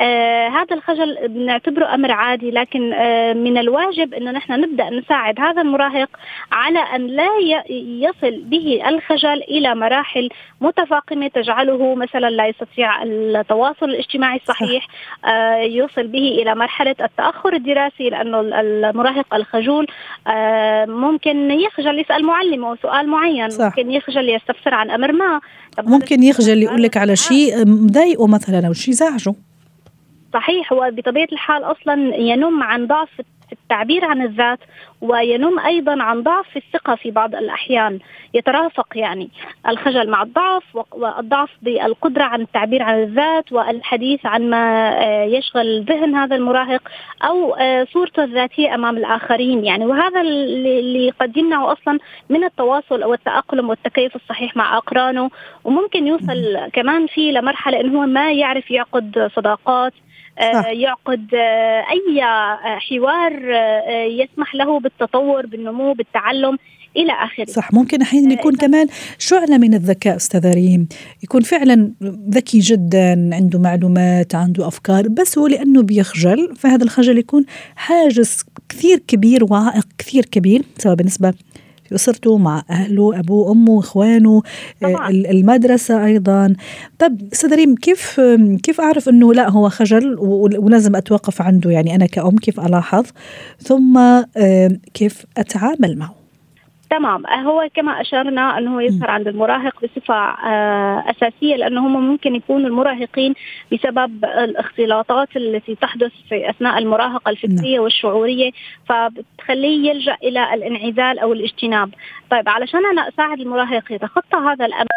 آه 0.00 0.48
هذا 0.48 0.76
الخجل 0.76 1.28
بنعتبره 1.28 1.94
أمر 1.94 2.10
عادي. 2.10 2.50
لكن 2.50 2.92
آه 2.92 3.32
من 3.32 3.58
الواجب 3.58 4.14
إنه 4.14 4.30
نحن 4.30 4.52
نبدأ 4.52 4.90
نساعد 4.90 5.40
هذا 5.40 5.62
المراهق 5.62 5.79
المراهق 5.80 6.08
على 6.52 6.78
أن 6.78 7.06
لا 7.06 7.28
يصل 7.70 8.42
به 8.42 8.88
الخجل 8.88 9.42
إلى 9.42 9.74
مراحل 9.74 10.28
متفاقمة 10.60 11.28
تجعله 11.28 11.94
مثلا 11.94 12.30
لا 12.30 12.46
يستطيع 12.46 13.02
التواصل 13.02 13.86
الاجتماعي 13.86 14.36
الصحيح 14.36 14.86
آه 15.24 15.56
يوصل 15.56 16.06
به 16.06 16.42
إلى 16.42 16.54
مرحلة 16.54 16.96
التأخر 17.00 17.52
الدراسي 17.52 18.10
لأنه 18.10 18.40
المراهق 18.40 19.34
الخجول 19.34 19.86
آه 20.26 20.84
ممكن 20.84 21.50
يخجل 21.50 21.98
يسأل 21.98 22.24
معلمه 22.24 22.76
سؤال 22.82 23.08
معين 23.08 23.50
صح. 23.50 23.64
ممكن 23.64 23.90
يخجل 23.90 24.28
يستفسر 24.28 24.74
عن 24.74 24.90
أمر 24.90 25.12
ما. 25.12 25.40
ممكن 25.78 26.22
يخجل 26.22 26.62
يقول 26.62 26.82
لك 26.82 26.96
على 26.96 27.16
شيء 27.16 27.66
مضايقه 27.66 28.26
مثلا 28.26 28.66
أو 28.66 28.72
شيء 28.72 28.94
زعجه. 28.94 29.34
صحيح 30.32 30.72
هو 30.72 30.90
بطبيعة 30.92 31.28
الحال 31.32 31.64
أصلا 31.64 32.16
ينم 32.16 32.62
عن 32.62 32.86
ضعف 32.86 33.08
التعبير 33.52 34.04
عن 34.04 34.22
الذات 34.22 34.58
وينم 35.00 35.58
أيضا 35.58 36.02
عن 36.02 36.22
ضعف 36.22 36.48
في 36.48 36.56
الثقة 36.56 36.94
في 36.94 37.10
بعض 37.10 37.34
الأحيان. 37.34 37.98
يترافق 38.34 38.86
يعني 38.94 39.28
الخجل 39.68 40.10
مع 40.10 40.22
الضعف 40.22 40.62
والضعف 40.92 41.50
بالقدرة 41.62 42.22
عن 42.24 42.40
التعبير 42.40 42.82
عن 42.82 43.02
الذات 43.02 43.52
والحديث 43.52 44.26
عن 44.26 44.50
ما 44.50 44.90
آه، 45.02 45.24
يشغل 45.24 45.84
ذهن 45.84 46.14
هذا 46.14 46.36
المراهق 46.36 46.82
أو 47.22 47.54
آه، 47.54 47.86
صورته 47.92 48.24
الذاتية 48.24 48.74
أمام 48.74 48.96
الآخرين. 48.96 49.64
يعني 49.64 49.86
وهذا 49.86 50.20
اللي 50.20 51.10
قد 51.20 51.36
يمنعه 51.36 51.72
أصلا 51.72 51.98
من 52.28 52.44
التواصل 52.44 53.02
أو 53.02 53.14
التاقلم 53.14 53.68
والتكيف 53.68 54.16
الصحيح 54.16 54.56
مع 54.56 54.76
أقرانه. 54.76 55.30
وممكن 55.64 56.06
يوصل 56.06 56.68
كمان 56.72 57.06
فيه 57.06 57.32
لمرحلة 57.32 57.80
إنه 57.80 58.00
هو 58.00 58.06
ما 58.06 58.32
يعرف 58.32 58.70
يعقد 58.70 59.30
صداقات 59.36 59.92
صح. 60.40 60.66
يعقد 60.66 61.34
آه، 61.34 61.84
أي 61.90 62.22
آه، 62.22 62.78
حوار 62.78 63.39
آه، 63.52 64.04
يسمح 64.04 64.54
له 64.54 64.80
بالتطور 64.80 65.46
بالنمو 65.46 65.92
بالتعلم 65.92 66.58
إلى 66.96 67.12
آخره. 67.12 67.44
صح 67.44 67.72
ممكن 67.72 68.02
أحيانا 68.02 68.32
يكون 68.32 68.56
كمان 68.56 68.86
شعله 69.18 69.58
من 69.58 69.74
الذكاء 69.74 70.16
أستاذ 70.16 70.54
ريم؟ 70.54 70.88
يكون 71.22 71.40
فعلا 71.40 71.92
ذكي 72.30 72.58
جدا 72.58 73.30
عنده 73.32 73.58
معلومات 73.58 74.34
عنده 74.34 74.68
أفكار 74.68 75.08
بس 75.08 75.38
هو 75.38 75.46
لأنه 75.46 75.82
بيخجل 75.82 76.56
فهذا 76.56 76.84
الخجل 76.84 77.18
يكون 77.18 77.44
حاجز 77.76 78.44
كثير 78.68 78.98
كبير 78.98 79.44
وعائق 79.44 79.86
كثير 79.98 80.24
كبير 80.24 80.62
سواء 80.78 80.94
بالنسبة 80.94 81.34
في 81.90 81.94
أسرته 81.94 82.38
مع 82.38 82.62
أهله 82.70 83.18
أبوه 83.18 83.52
أمه 83.52 83.78
إخوانه 83.78 84.42
طبعا. 84.80 85.10
المدرسة 85.10 86.04
أيضا. 86.04 86.54
طب 86.98 87.18
أستاذ 87.32 87.54
ريم 87.54 87.74
كيف 87.74 88.20
كيف 88.62 88.80
أعرف 88.80 89.08
أنه 89.08 89.34
لا 89.34 89.50
هو 89.50 89.68
خجل 89.68 90.16
ولازم 90.58 90.96
أتوقف 90.96 91.42
عنده؟ 91.42 91.70
يعني 91.70 91.94
أنا 91.94 92.06
كأم 92.06 92.36
كيف 92.36 92.60
ألاحظ؟ 92.60 93.04
ثم 93.62 94.00
كيف 94.94 95.24
أتعامل 95.36 95.98
معه؟ 95.98 96.19
تمام. 96.90 97.26
هو 97.26 97.68
كما 97.74 98.00
أشرنا 98.00 98.58
أنه 98.58 98.82
يظهر 98.82 99.10
عند 99.10 99.28
المراهق 99.28 99.84
بصفة 99.84 100.14
آه، 100.14 101.04
أساسية 101.10 101.56
لأنه 101.56 101.86
هم 101.86 102.10
ممكن 102.10 102.34
يكونوا 102.34 102.68
المراهقين 102.68 103.34
بسبب 103.72 104.24
الاختلاطات 104.24 105.36
التي 105.36 105.74
تحدث 105.74 106.12
في 106.28 106.50
أثناء 106.50 106.78
المراهقة 106.78 107.30
الفكرية 107.30 107.74
نعم. 107.74 107.84
والشعورية 107.84 108.50
فبتخليه 108.88 109.90
يلجأ 109.90 110.16
إلى 110.22 110.54
الانعزال 110.54 111.18
أو 111.18 111.32
الاجتناب. 111.32 111.90
طيب 112.30 112.48
علشان 112.48 112.86
أنا 112.86 113.08
أساعد 113.08 113.40
المراهق 113.40 113.92
يتخطى 113.92 114.36
هذا 114.36 114.66
الأمر 114.66 114.96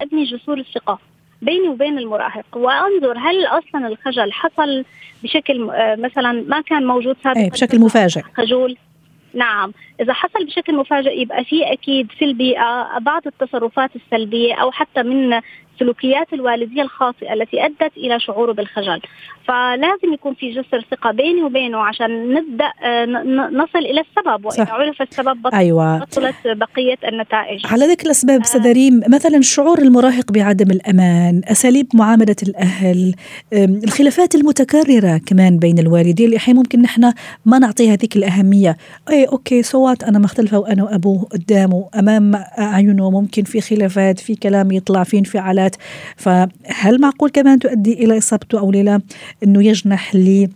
أبني 0.00 0.24
جسور 0.24 0.58
الثقة 0.58 0.98
بيني 1.42 1.68
وبين 1.68 1.98
المراهق 1.98 2.46
وأنظر 2.56 3.18
هل 3.18 3.46
أصلا 3.46 3.86
الخجل 3.86 4.32
حصل 4.32 4.84
بشكل 5.22 5.70
آه، 5.70 5.96
مثلا 5.96 6.32
ما 6.48 6.60
كان 6.60 6.86
موجود 6.86 7.16
سابقا 7.24 7.40
إيه، 7.40 7.50
بشكل 7.50 7.80
مفاجئ. 7.80 8.22
خجول؟ 8.22 8.76
نعم 9.34 9.72
إذا 10.00 10.12
حصل 10.12 10.44
بشكل 10.44 10.74
مفاجئ 10.76 11.20
يبقى 11.20 11.44
في 11.44 11.72
أكيد 11.72 12.12
في 12.12 12.24
البيئة 12.24 12.98
بعض 12.98 13.22
التصرفات 13.26 13.90
السلبية 13.96 14.54
أو 14.54 14.70
حتى 14.70 15.02
من 15.02 15.40
سلوكيات 15.78 16.32
الوالدية 16.32 16.82
الخاطئة 16.82 17.32
التي 17.32 17.64
أدت 17.64 17.96
إلى 17.96 18.20
شعوره 18.20 18.52
بالخجل. 18.52 19.00
فلازم 19.48 20.12
يكون 20.14 20.34
في 20.34 20.50
جسر 20.50 20.84
ثقة 20.90 21.10
بيني 21.10 21.42
وبينه 21.42 21.78
عشان 21.78 22.34
نبدأ 22.34 22.72
آه، 22.84 23.04
نصل 23.52 23.78
إلى 23.78 24.00
السبب. 24.00 24.44
وإذا 24.44 24.72
عرف 24.72 25.02
السبب 25.02 25.42
بطلت, 25.42 25.54
أيوة. 25.54 25.98
بطلت 25.98 26.34
بقية 26.44 26.98
النتائج. 27.08 27.66
على 27.66 27.86
ذكر 27.86 28.06
الأسباب 28.06 28.40
آه. 28.40 28.44
سدريم 28.44 29.00
مثلا 29.08 29.40
شعور 29.40 29.78
المراهق 29.78 30.32
بعدم 30.32 30.70
الأمان 30.70 31.40
أساليب 31.44 31.86
معاملة 31.94 32.36
الأهل 32.42 33.14
الخلافات 33.84 34.34
المتكررة 34.34 35.20
كمان 35.26 35.58
بين 35.58 35.78
الوالدين. 35.78 36.26
اللي 36.26 36.36
أحيانا 36.36 36.60
ممكن 36.60 36.82
نحن 36.82 37.12
ما 37.46 37.58
نعطيها 37.58 37.92
هذيك 37.92 38.16
الأهمية. 38.16 38.76
أي 39.10 39.24
okay 39.24 39.62
so 39.62 39.76
what 39.76 40.04
أنا 40.04 40.18
مختلفة 40.18 40.58
وأنا 40.58 40.84
وأبوه 40.84 41.24
قدامه 41.24 41.88
أمام 41.98 42.34
أعينه 42.58 43.10
ممكن 43.10 43.42
في 43.42 43.60
خلافات 43.60 44.18
في 44.18 44.34
كلام 44.34 44.70
يطلع 44.70 45.04
في 45.04 45.18
انفعالات 45.18 45.63
الحالات 45.64 45.76
فهل 46.16 47.00
معقول 47.00 47.30
كمان 47.30 47.58
تؤدي 47.58 47.92
إلى 47.92 48.18
إصابته 48.18 48.58
أو 48.58 48.70
لا؟ 48.72 49.00
إنه 49.44 49.64
يجنح 49.64 50.14
لي 50.14 50.48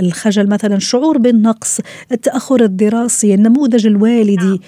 للخجل 0.00 0.48
مثلا 0.48 0.78
شعور 0.78 1.18
بالنقص 1.18 1.80
التأخر 2.12 2.60
الدراسي 2.60 3.34
النموذج 3.34 3.86
الوالدي. 3.86 4.36
نعم. 4.46 4.58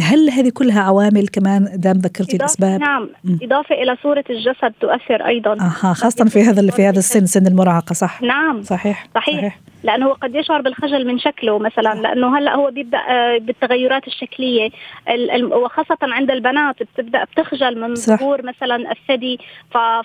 هل 0.00 0.30
هذه 0.30 0.50
كلها 0.54 0.80
عوامل 0.80 1.28
كمان 1.28 1.68
دام 1.74 1.96
ذكرتي 1.96 2.36
الأسباب؟ 2.36 2.80
نعم. 2.80 3.08
م. 3.24 3.36
إضافة 3.42 3.74
إلى 3.74 3.96
صورة 4.02 4.24
الجسد 4.30 4.72
تؤثر 4.80 5.26
أيضا. 5.26 5.52
أها 5.52 5.92
خاصة 5.92 6.24
في 6.24 6.42
هذا 6.42 6.70
في 6.70 6.82
هذا 6.82 6.98
السن 6.98 7.26
سن 7.26 7.46
المراهقة 7.46 7.92
صح؟ 7.92 8.22
نعم. 8.22 8.62
صحيح 8.62 9.06
صحيح, 9.14 9.36
صحيح. 9.38 9.58
لأنه 9.84 10.06
هو 10.06 10.12
قد 10.12 10.34
يشعر 10.34 10.60
بالخجل 10.62 11.06
من 11.06 11.18
شكله 11.18 11.58
مثلا 11.58 11.94
لأنه 11.94 12.38
هلأ 12.38 12.54
هو 12.54 12.70
بيبدأ 12.70 12.98
آه، 12.98 13.38
بالتغيرات 13.38 14.06
الشكلية. 14.06 14.70
وخاصة 15.42 15.98
عند 16.02 16.30
البنات 16.30 16.76
بتبدأ 16.82 17.24
بتخجل 17.24 17.80
من 17.80 17.94
ظهور 17.94 18.42
مثلا 18.42 18.92
الثدي 18.92 19.38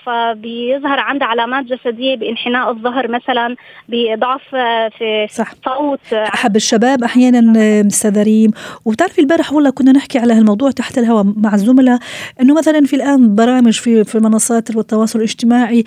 فبيظهر 0.06 1.00
عندها 1.00 1.28
علامات 1.28 1.66
جسدية 1.66 2.16
بانحناء 2.16 2.70
الظهر 2.70 3.11
مثلا 3.12 3.56
بضعف 3.90 4.56
آه، 4.56 4.90
في 4.98 5.28
صح. 5.34 5.54
صوت. 5.66 6.14
أحب 6.14 6.56
الشباب 6.56 7.04
أحيانا 7.04 7.88
أستاذ 7.88 8.24
ريم 8.24 8.52
وبتعرفي 8.86 9.22
البارح 9.22 9.54
والله 9.54 9.70
كنا 9.70 9.92
نحكي 9.92 10.20
على 10.20 10.34
هالموضوع 10.34 10.72
تحت 10.72 10.98
الهواء 10.98 11.24
مع 11.38 11.54
الزملاء 11.54 12.00
إنه 12.42 12.54
مثلا 12.54 12.86
في 12.86 12.96
الآن 12.96 13.36
برامج 13.36 13.74
في 13.74 14.04
في 14.04 14.20
منصات 14.20 14.70
التواصل 14.70 15.20
الاجتماعي 15.20 15.84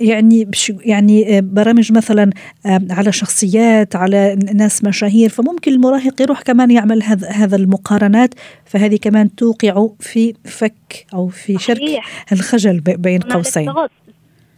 يعني 0.00 0.48
يعني 0.84 1.40
برامج 1.40 1.92
مثلا 1.92 2.30
على 2.90 3.12
شخصيات 3.12 3.96
على 3.96 4.38
ناس 4.54 4.84
مشاهير. 4.84 5.30
فممكن 5.30 5.72
المراهق 5.72 6.22
يروح 6.22 6.42
كمان 6.42 6.70
يعمل 6.70 7.02
هذا 7.02 7.28
هذا 7.28 7.56
المقارنات. 7.56 8.34
فهذه 8.64 8.96
كمان 8.96 9.34
توقع 9.34 9.88
في 10.00 10.34
فك 10.44 11.06
أو 11.14 11.28
في 11.28 11.58
شرك. 11.58 12.00
الخجل 12.32 12.80
بين 12.80 13.20
قوسين. 13.20 13.72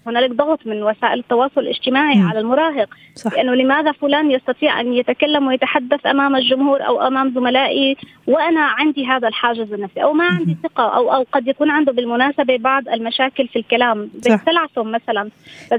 هنالك 0.06 0.30
ضغط 0.30 0.66
من 0.66 0.82
وسائل 0.82 1.18
التواصل 1.18 1.60
الاجتماعي 1.60 2.16
م. 2.16 2.28
على 2.28 2.40
المراهق 2.40 2.88
صح. 3.14 3.32
لأنه 3.32 3.54
لماذا 3.54 3.92
فلان 3.92 4.30
يستطيع 4.30 4.80
أن 4.80 4.92
يتكلم 4.92 5.46
ويتحدث 5.46 6.06
أمام 6.06 6.36
الجمهور 6.36 6.86
أو 6.86 7.06
أمام 7.06 7.34
زملائي 7.34 7.96
وأنا 8.26 8.60
عندي 8.60 9.06
هذا 9.06 9.28
الحاجز 9.28 9.72
النفسي 9.72 10.02
أو 10.02 10.12
ما 10.12 10.24
عندي 10.24 10.56
ثقة 10.62 10.96
أو 10.96 11.14
أو 11.14 11.26
قد 11.32 11.48
يكون 11.48 11.70
عنده 11.70 11.92
بالمناسبة 11.92 12.56
بعض 12.56 12.88
المشاكل 12.88 13.48
في 13.48 13.58
الكلام 13.58 14.10
زي 14.14 14.34
التلعثم 14.34 14.90
مثلا 14.90 15.30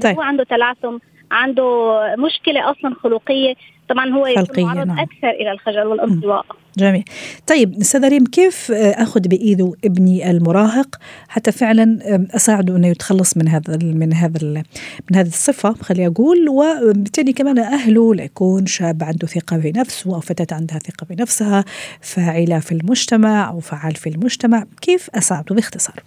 طيب. 0.02 0.16
هو 0.16 0.22
عنده 0.22 0.44
تلعثم 0.44 0.98
عنده 1.30 1.98
مشكلة 2.18 2.70
أصلا 2.70 2.94
خلقية. 2.94 3.54
طبعا 3.88 4.10
هو 4.10 4.26
يكون 4.26 4.64
معرض 4.64 4.86
نعم. 4.86 4.98
أكثر 4.98 5.30
إلى 5.30 5.52
الخجل 5.52 5.86
والانطواء 5.86 6.46
جميل. 6.78 7.04
طيب 7.46 7.74
أستاذ 7.80 8.08
ريم 8.08 8.24
كيف 8.24 8.72
أخذ 8.72 9.20
بايده 9.20 9.72
ابني 9.84 10.30
المراهق 10.30 10.96
حتى 11.28 11.52
فعلا 11.52 11.98
أساعده 12.34 12.76
أنه 12.76 12.88
يتخلص 12.88 13.36
من 13.36 13.48
هذا 13.48 13.78
من 13.82 14.12
هذا 14.12 14.62
من 15.10 15.16
هذه 15.16 15.26
الصفة 15.26 15.72
خلي 15.72 16.06
أقول 16.06 16.48
وبالتالي 16.48 17.32
كمان 17.32 17.58
أهله 17.58 18.14
ليكون 18.14 18.66
شاب 18.66 19.02
عنده 19.02 19.26
ثقة 19.26 19.56
بنفسه 19.56 20.14
أو 20.14 20.20
فتاة 20.20 20.56
عندها 20.56 20.78
ثقة 20.78 21.06
بنفسها 21.10 21.64
فاعلة 22.00 22.58
في 22.58 22.72
المجتمع 22.72 23.48
أو 23.48 23.60
فعال 23.60 23.94
في 23.94 24.08
المجتمع. 24.08 24.64
كيف 24.80 25.10
أساعده 25.14 25.54
باختصار؟ 25.54 26.02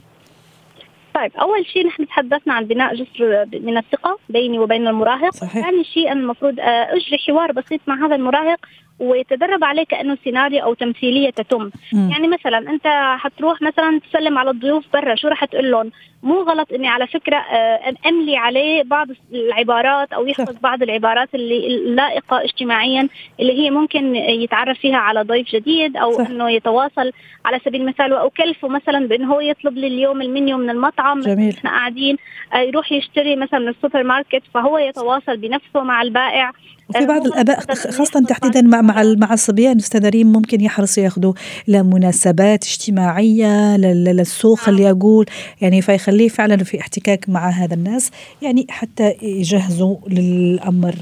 طيب 1.16 1.32
أول 1.38 1.66
شيء 1.66 1.88
نحن 1.88 2.08
تحدثنا 2.08 2.54
عن 2.54 2.66
بناء 2.66 2.96
جسر 2.96 3.46
من 3.54 3.78
الثقة 3.78 4.18
بيني 4.30 4.60
وبين 4.60 4.88
المراهق 4.88 5.34
صحيح. 5.34 5.66
ثاني 5.66 5.84
شيء 5.84 6.12
أنا 6.12 6.20
المفروض 6.20 6.56
أجري 6.60 7.18
حوار 7.28 7.52
بسيط 7.52 7.82
مع 7.88 8.06
هذا 8.06 8.16
المراهق 8.16 8.60
ويتدرب 9.02 9.64
عليه 9.64 9.84
كأنه 9.84 10.18
سيناريو 10.24 10.64
أو 10.64 10.74
تمثيلية 10.74 11.30
تتم 11.30 11.70
م. 11.94 12.10
يعني 12.12 12.28
مثلا 12.28 12.58
أنت 12.58 12.88
حتروح 13.20 13.62
مثلا 13.62 14.00
تسلم 14.10 14.38
على 14.38 14.50
الضيوف 14.50 14.86
برا 14.94 15.16
شو 15.16 15.28
رح 15.28 15.46
تقول 15.46 15.72
لهم 15.72 15.92
مو 16.24 16.42
غلط 16.42 16.74
إني 16.74 16.88
على 16.88 17.08
فكرة 17.08 17.38
آه، 17.38 17.94
أملي 18.08 18.38
عليه 18.38 18.84
بعض 18.84 19.08
العبارات 19.34 20.14
أو 20.14 20.28
يحفظ 20.28 20.56
بعض 20.62 20.84
العبارات 20.84 21.36
اللي 21.36 21.68
اللائقة 21.68 22.44
اجتماعيا 22.44 23.08
اللي 23.40 23.54
هي 23.54 23.70
ممكن 23.70 24.16
يتعرف 24.16 24.80
فيها 24.80 24.98
على 24.98 25.22
ضيف 25.22 25.48
جديد 25.48 25.98
أو 25.98 26.12
صح. 26.12 26.30
إنه 26.30 26.50
يتواصل 26.50 27.12
على 27.46 27.60
سبيل 27.66 27.82
المثال 27.82 28.14
واكلفه 28.14 28.68
مثلا 28.68 29.08
بإنه 29.08 29.34
هو 29.34 29.40
يطلب 29.40 29.78
لي 29.78 29.88
اليوم 29.88 30.22
المنيو 30.22 30.58
من 30.58 30.70
المطعم 30.70 31.20
جميل. 31.20 31.54
إحنا 31.58 31.70
قاعدين 31.70 32.18
آه، 32.54 32.58
يروح 32.58 32.92
يشتري 32.92 33.36
مثلا 33.36 33.60
من 33.60 33.68
السوبر 33.68 34.04
ماركت 34.04 34.44
فهو 34.54 34.78
يتواصل 34.78 35.38
بنفسه 35.38 35.84
مع 35.84 36.02
البائع 36.02 36.52
وفي 36.96 37.06
بعض 37.06 37.26
الآباء 37.26 37.60
خاصة 37.76 38.24
تحديدا 38.30 38.62
مع 38.62 38.82
مع 38.82 39.04
مع 39.18 39.34
الصبيان 39.34 39.78
ريم 39.96 40.28
ممكن 40.28 40.62
يحرصوا 40.62 41.04
ياخذوا 41.04 41.34
لمناسبات 41.68 42.64
اجتماعية 42.64 43.78
للسوق 43.78 44.70
اللي 44.70 44.84
يقول 44.84 45.26
يعني 45.62 45.82
فيخليه 45.82 46.30
فعلا 46.30 46.58
في 46.58 46.80
احتكاك 46.80 47.30
مع 47.30 47.50
هذا 47.50 47.74
الناس 47.74 48.12
يعني 48.42 48.66
حتى 48.70 49.16
يجهزوا 49.22 49.98
للأمر 50.08 50.96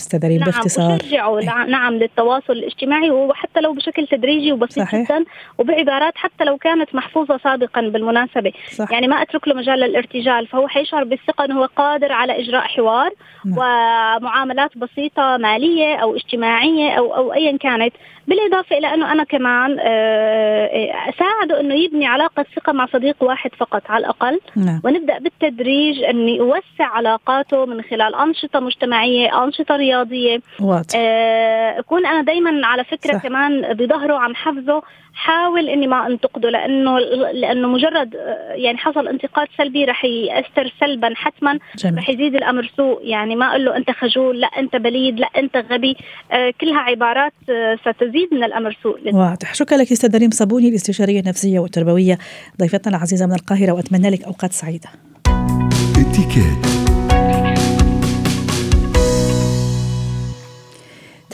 أستاذ 0.00 0.26
ريم 0.26 0.40
نعم 0.40 0.50
باختصار 0.50 0.94
وشجعوا 0.94 1.38
إيه؟ 1.38 1.46
نعم 1.46 1.94
للتواصل 1.94 2.52
الاجتماعي 2.52 3.10
وحتى 3.10 3.60
لو 3.60 3.72
بشكل 3.72 4.06
تدريجي 4.06 4.52
وبسيط 4.52 4.84
صحيح. 4.84 5.04
جدا 5.04 5.24
وبعبارات 5.58 6.12
حتى 6.16 6.44
لو 6.44 6.56
كانت 6.56 6.94
محفوظة 6.94 7.38
سابقا 7.44 7.80
بالمناسبة 7.80 8.52
صح. 8.74 8.90
يعني 8.92 9.08
ما 9.08 9.22
أترك 9.22 9.48
له 9.48 9.54
مجال 9.54 9.78
للارتجال 9.78 10.46
فهو 10.46 10.68
حيشعر 10.68 11.04
بالثقة 11.04 11.44
إنه 11.44 11.58
هو 11.60 11.68
قادر 11.76 12.12
على 12.12 12.42
إجراء 12.42 12.62
حوار 12.62 13.10
نعم. 13.44 13.58
ومعاملات 13.58 14.78
بسيطة 14.78 15.22
مالية 15.36 15.96
أو 15.96 16.16
اجتماعية 16.16 16.90
أو 16.90 17.16
أو 17.16 17.32
ايا 17.32 17.56
كانت 17.56 17.94
بالإضافة 18.26 18.78
إلى 18.78 18.94
أنه 18.94 19.12
أنا 19.12 19.24
كمان 19.24 19.76
آه، 19.80 20.92
أساعده 21.08 21.60
إنه 21.60 21.74
يبني 21.74 22.06
علاقة 22.06 22.46
ثقة 22.56 22.72
مع 22.72 22.86
صديق 22.86 23.16
واحد 23.20 23.50
فقط 23.54 23.82
على 23.88 24.00
الأقل 24.00 24.40
نعم. 24.56 24.80
ونبدأ 24.84 25.18
بالتدريج 25.18 26.02
إني 26.02 26.40
أوسع 26.40 26.86
علاقاته 26.96 27.66
من 27.66 27.82
خلال 27.82 28.14
أنشطة 28.14 28.60
مجتمعية 28.60 29.44
أنشطة 29.44 29.76
رياضية 29.76 30.40
واضح. 30.60 30.94
آه، 30.96 31.78
أكون 31.78 32.06
أنا 32.06 32.22
دائما 32.22 32.66
على 32.66 32.84
فكرة 32.84 33.12
صح. 33.12 33.22
كمان 33.22 33.72
بظهره 33.74 34.14
عم 34.14 34.34
حفظه 34.34 34.82
حاول 35.16 35.68
إني 35.68 35.86
ما 35.86 36.06
أنتقده 36.06 36.50
لأنه 36.50 36.98
لأنه 37.32 37.68
مجرد 37.68 38.16
آه، 38.16 38.52
يعني 38.52 38.78
حصل 38.78 39.08
انتقاد 39.08 39.48
سلبي 39.58 39.84
رح 39.84 40.04
يأثر 40.04 40.72
سلبا 40.80 41.12
حتما 41.14 41.58
رح 41.84 42.10
يزيد 42.10 42.34
الأمر 42.34 42.70
سوء 42.76 43.06
يعني 43.06 43.36
ما 43.36 43.50
أقول 43.50 43.64
له 43.64 43.76
أنت 43.76 43.90
خجول 43.90 44.40
لا 44.40 44.46
أنت 44.46 44.76
بليد 44.76 45.20
لا 45.20 45.30
أنت 45.36 45.56
غبي 45.56 45.96
آه 46.32 46.54
كلها 46.60 46.78
عبارات 46.80 47.32
آه 47.50 47.78
ستزيد 48.16 48.34
من 48.34 48.44
الأمر 48.44 48.76
سوء 48.82 49.14
واضح. 49.14 49.54
شكرا 49.54 49.78
لك 49.78 49.92
أستاذ 49.92 50.16
ريم 50.16 50.30
صابوني 50.30 50.68
الاستشارية 50.68 51.20
النفسية 51.20 51.58
والتربوية 51.58 52.18
ضيفتنا 52.60 52.96
العزيزة 52.96 53.26
من 53.26 53.32
القاهرة 53.32 53.72
وأتمنى 53.72 54.10
لك 54.10 54.24
أوقات 54.24 54.52
سعيدة. 54.52 54.88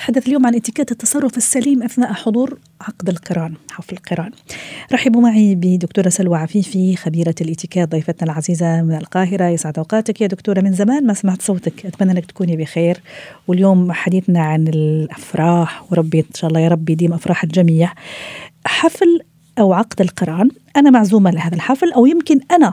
نتحدث 0.02 0.26
اليوم 0.26 0.46
عن 0.46 0.54
اتيكيت 0.54 0.92
التصرف 0.92 1.36
السليم 1.36 1.82
أثناء 1.82 2.12
حضور 2.12 2.58
عقد 2.80 3.08
القران 3.08 3.54
حفل 3.70 3.96
القران. 3.96 4.30
رحبوا 4.92 5.20
معي 5.20 5.54
بدكتورة 5.54 6.08
سلوى 6.08 6.38
عفيفي 6.38 6.96
خبيرة 6.96 7.34
الاتيكيت 7.40 7.88
ضيفتنا 7.88 8.32
العزيزة 8.32 8.82
من 8.82 8.96
القاهرة. 8.96 9.44
يسعد 9.44 9.78
أوقاتك 9.78 10.20
يا 10.20 10.26
دكتورة. 10.26 10.60
من 10.60 10.72
زمان 10.72 11.06
ما 11.06 11.14
سمعت 11.14 11.42
صوتك. 11.42 11.86
أتمنى 11.86 12.12
أنك 12.12 12.26
تكوني 12.26 12.56
بخير. 12.56 13.00
واليوم 13.48 13.92
حديثنا 13.92 14.40
عن 14.40 14.68
الأفراح 14.68 15.92
وربي 15.92 16.20
إن 16.20 16.34
شاء 16.34 16.48
الله 16.48 16.60
يا 16.60 16.68
رب 16.68 16.90
يديم 16.90 17.12
أفراح 17.12 17.44
الجميع. 17.44 17.92
حفل 18.66 19.20
أو 19.58 19.72
عقد 19.72 20.00
القران 20.00 20.48
أنا 20.76 20.90
معزومة 20.90 21.30
لهذا 21.30 21.54
الحفل 21.54 21.92
أو 21.92 22.06
يمكن 22.06 22.40
أنا 22.50 22.72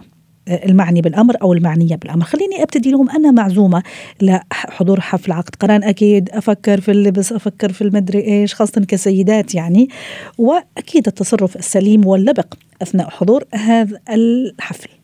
المعني 0.50 1.02
بالأمر 1.02 1.36
أو 1.42 1.54
المعنية 1.54 1.96
بالأمر. 1.96 2.24
خليني 2.24 2.64
أبتدي 2.64 2.92
لهم 2.92 3.10
أنا 3.10 3.32
معزومة 3.32 3.84
لحضور 4.22 5.02
حفل 5.02 5.32
عقد 5.32 5.56
قران 5.56 5.84
أكيد 5.84 6.30
أفكر 6.30 6.82
في 6.82 6.92
اللبس 6.92 7.32
أفكر 7.32 7.72
في 7.72 7.82
المدري 7.82 8.20
إيش 8.20 8.56
خاصة 8.56 8.82
كسيدات 8.88 9.56
يعني. 9.56 9.90
وأكيد 10.38 11.08
التصرف 11.08 11.56
السليم 11.56 12.08
واللبق 12.08 12.54
أثناء 12.82 13.10
حضور 13.10 13.44
هذا 13.54 14.00
الحفل. 14.10 14.99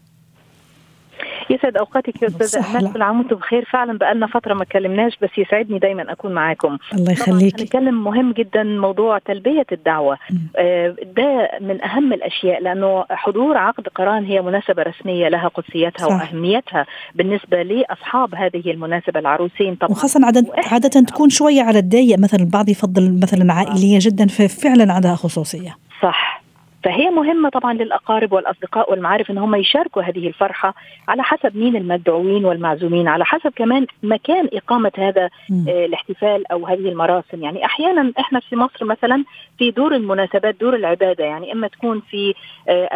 يسعد 1.49 1.77
أوقاتك 1.77 2.21
يا 2.21 2.27
أستاذة 2.27 2.61
احمد 2.61 2.93
كل 2.93 3.01
عام 3.01 3.19
وأنتم 3.19 3.35
بخير. 3.35 3.65
فعلا 3.65 3.97
بقالنا 3.97 4.27
فترة 4.27 4.53
ما 4.53 4.63
اتكلمناش 4.63 5.17
بس 5.21 5.29
يسعدني 5.38 5.79
دايما 5.79 6.11
أكون 6.11 6.33
معاكم. 6.33 6.77
الله 6.93 7.11
يخليك. 7.11 7.59
هنتكلم 7.59 8.03
مهم 8.03 8.31
جدا 8.31 8.63
موضوع 8.63 9.17
تلبية 9.17 9.65
الدعوة. 9.71 10.17
آه 10.57 10.95
ده 11.17 11.49
من 11.61 11.83
أهم 11.83 12.13
الأشياء 12.13 12.61
لأنه 12.61 13.05
حضور 13.09 13.57
عقد 13.57 13.88
قران 13.88 14.25
هي 14.25 14.41
مناسبة 14.41 14.83
رسمية 14.83 15.27
لها 15.27 15.47
قدسيتها 15.47 16.07
صح. 16.07 16.15
وأهميتها 16.15 16.85
بالنسبة 17.15 17.63
لأصحاب 17.63 18.35
هذه 18.35 18.71
المناسبة 18.71 19.19
العروسين 19.19 19.75
طبعا. 19.75 19.91
وخاصة 19.91 20.25
عاده 20.25 20.45
عادة 20.71 21.01
تكون 21.01 21.29
شوية 21.29 21.61
على 21.61 21.79
الضيق 21.79 22.19
مثلا 22.19 22.39
البعض 22.39 22.69
يفضل 22.69 23.19
مثلا 23.23 23.53
عائلية 23.53 23.99
جدا 24.01 24.27
ففعلا 24.27 24.93
عندها 24.93 25.15
خصوصية. 25.15 25.77
صح. 26.01 26.44
فهي 26.85 27.09
مهمة 27.09 27.49
طبعا 27.49 27.73
للأقارب 27.73 28.33
والأصدقاء 28.33 28.91
والمعارف 28.91 29.31
أن 29.31 29.37
هم 29.37 29.55
يشاركوا 29.55 30.01
هذه 30.01 30.27
الفرحة 30.27 30.75
على 31.07 31.23
حسب 31.23 31.57
مين 31.57 31.75
المدعوين 31.75 32.45
والمعزومين 32.45 33.07
على 33.07 33.25
حسب 33.25 33.51
كمان 33.55 33.87
مكان 34.03 34.49
إقامة 34.53 34.91
هذا 34.97 35.23
آه 35.23 35.85
الاحتفال 35.85 36.51
أو 36.51 36.65
هذه 36.67 36.89
المراسم 36.89 37.43
يعني 37.43 37.65
أحيانا 37.65 38.13
إحنا 38.19 38.39
في 38.39 38.55
مصر 38.55 38.85
مثلا 38.85 39.23
في 39.57 39.71
دور 39.71 39.95
المناسبات 39.95 40.55
دور 40.59 40.75
العبادة 40.75 41.23
يعني 41.25 41.51
إما 41.51 41.67
تكون 41.67 42.01
في 42.09 42.33
آه 42.69 42.89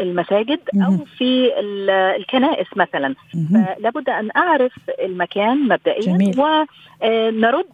المساجد 0.00 0.60
أو 0.74 0.96
في 1.18 1.52
الكنائس 2.16 2.66
مثلا. 2.76 3.14
فلابد 3.52 4.08
أن 4.08 4.30
أعرف 4.36 4.72
المكان 5.04 5.68
مبدئيا 5.68 6.32
ونرد 7.02 7.66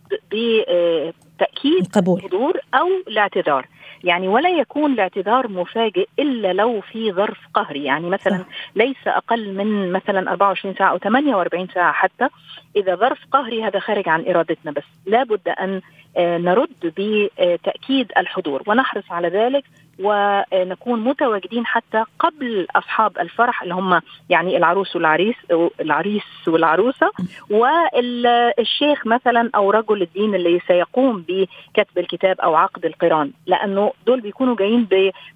آه، 0.68 1.12
بتأكيد 1.36 1.80
القبول. 1.80 2.18
الحضور 2.18 2.60
أو 2.74 2.86
الاعتذار. 3.08 3.66
يعني 4.04 4.28
ولا 4.28 4.50
يكون 4.50 4.92
الاعتذار 4.92 5.48
مفاجئ 5.48 6.09
إلا 6.18 6.52
لو 6.52 6.80
في 6.80 7.12
ظرف 7.12 7.38
قهري. 7.54 7.85
يعني 7.85 8.11
مثلا 8.11 8.44
ليس 8.74 9.06
أقل 9.06 9.54
من 9.54 9.92
مثلا 9.92 10.30
24 10.30 10.74
ساعة 10.74 10.90
أو 10.90 10.98
48 10.98 11.68
ساعة 11.74 11.92
حتى 11.92 12.28
إذا 12.76 12.94
ظرف 12.94 13.18
قهري 13.32 13.64
هذا 13.64 13.78
خارج 13.78 14.09
عن 14.09 14.24
إرادتنا 14.28 14.72
بس. 14.72 14.85
لابد 15.06 15.48
أن 15.48 15.80
آه، 16.16 16.38
نرد 16.38 16.92
بتأكيد 16.98 18.12
الحضور 18.16 18.62
ونحرص 18.66 19.04
على 19.11 19.28
ذلك 19.28 19.64
ونكون 19.98 21.00
متواجدين 21.00 21.66
حتى 21.66 22.04
قبل 22.18 22.66
أصحاب 22.76 23.18
الفرح 23.18 23.62
اللي 23.62 23.74
هم 23.74 24.00
يعني 24.30 24.56
العروس 24.56 24.96
والعريس 24.96 25.37
العريس 25.80 26.22
والعروسة 26.48 27.11
والشيخ 27.50 29.06
مثلا 29.06 29.50
أو 29.54 29.70
رجل 29.70 30.02
الدين 30.02 30.35
اللي 30.35 30.61
سيقوم 30.66 31.24
بكتب 31.28 31.98
الكتاب 31.98 32.40
أو 32.40 32.54
عقد 32.54 32.85
القران 32.85 33.30
لأنه 33.46 33.92
دول 34.06 34.20
بيكونوا 34.20 34.56
جايين 34.56 34.88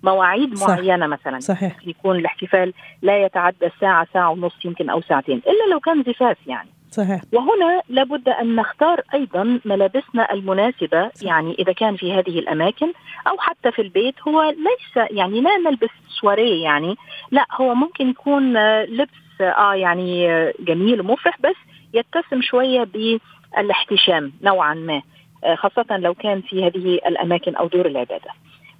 بمواعيد 0.02 0.54
صح. 0.54 0.68
معينة 0.68 1.06
مثلا 1.06 1.40
صحيح. 1.40 1.76
يكون 1.86 2.16
الاحتفال 2.16 2.72
لا 3.02 3.24
يتعدى 3.24 3.70
ساعه 3.80 4.06
ساعة 4.14 4.30
ونص 4.30 4.64
يمكن 4.64 4.90
أو 4.90 5.00
ساعتين 5.00 5.36
إلا 5.46 5.72
لو 5.72 5.80
كان 5.80 6.02
زفاف 6.02 6.36
يعني 6.46 6.68
صحيح. 6.90 7.20
وهنا 7.32 7.82
لابد 7.88 8.28
أن 8.28 8.56
نختار 8.56 9.02
أيضا 9.14 9.60
ملابسنا 9.64 10.32
المناسبة 10.32 11.08
صحيح. 11.08 11.28
يعني 11.30 11.54
إذا 11.58 11.72
كان 11.72 11.96
في 11.96 12.12
هذه 12.12 12.38
الأماكن 12.38 12.92
أو 13.28 13.38
حتى 13.38 13.72
في 13.72 13.82
البيت 13.82 14.14
هو 14.28 14.42
ليس 14.42 15.10
يعني 15.10 15.40
لا 15.40 15.56
نلبس 15.56 15.90
سواريه 16.20 16.64
يعني 16.64 16.96
لا 17.30 17.46
هو 17.52 17.74
ممكن 17.74 18.08
يكون 18.08 18.56
لبس 18.82 19.40
آه 19.40 19.74
يعني 19.74 20.28
جميل 20.60 21.00
ومفرح 21.00 21.40
بس 21.40 21.56
يتسم 21.94 22.42
شوية 22.42 22.84
بالإحتشام 22.84 24.32
نوعا 24.42 24.74
ما 24.74 25.02
آه، 25.44 25.54
خاصة 25.54 25.96
لو 25.96 26.14
كان 26.14 26.40
في 26.40 26.66
هذه 26.66 26.94
الأماكن 26.94 27.56
أو 27.56 27.66
دور 27.66 27.86
العبادة 27.86 28.30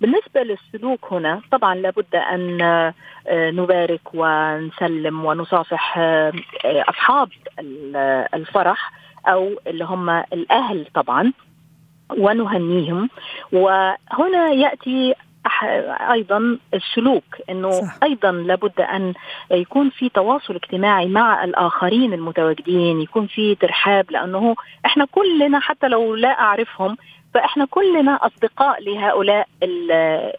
بالنسبة 0.01 0.43
للسلوك 0.43 1.13
هنا 1.13 1.41
طبعا 1.51 1.75
لابد 1.75 2.15
أن 2.15 2.61
آه، 2.61 2.95
نبارك 3.51 4.01
ونسلم 4.15 5.25
ونصافح 5.25 5.99
آه، 5.99 6.33
أصحاب 6.65 7.29
الفرح 8.35 8.93
أو 9.29 9.61
اللي 9.67 9.85
هم 9.85 10.11
الأهل 10.11 10.87
طبعا 10.95 11.33
ونهنيهم 12.19 13.11
وهنا 13.53 14.49
يأتي 14.53 15.15
أيضا 16.11 16.59
السلوك 16.75 17.25
إنه 17.51 17.71
صح. 17.71 17.99
أيضا 18.03 18.33
لابد 18.33 18.81
أن 18.81 19.15
يكون 19.51 19.91
في 19.91 20.09
تواصل 20.09 20.55
اجتماعي 20.55 21.09
مع 21.09 21.45
الآخرين 21.45 22.13
المتواجدين 22.13 23.01
يكون 23.01 23.27
في 23.27 23.55
ترحاب 23.55 24.11
لأنه 24.11 24.55
إحنا 24.87 25.05
كلنا 25.05 25.61
حتى 25.61 25.89
لو 25.89 26.15
لا 26.15 26.41
أعرفهم 26.41 26.97
فإحنا 27.35 27.64
كلنا 27.64 28.27
أصدقاء 28.27 28.83
لهؤلاء 28.83 29.49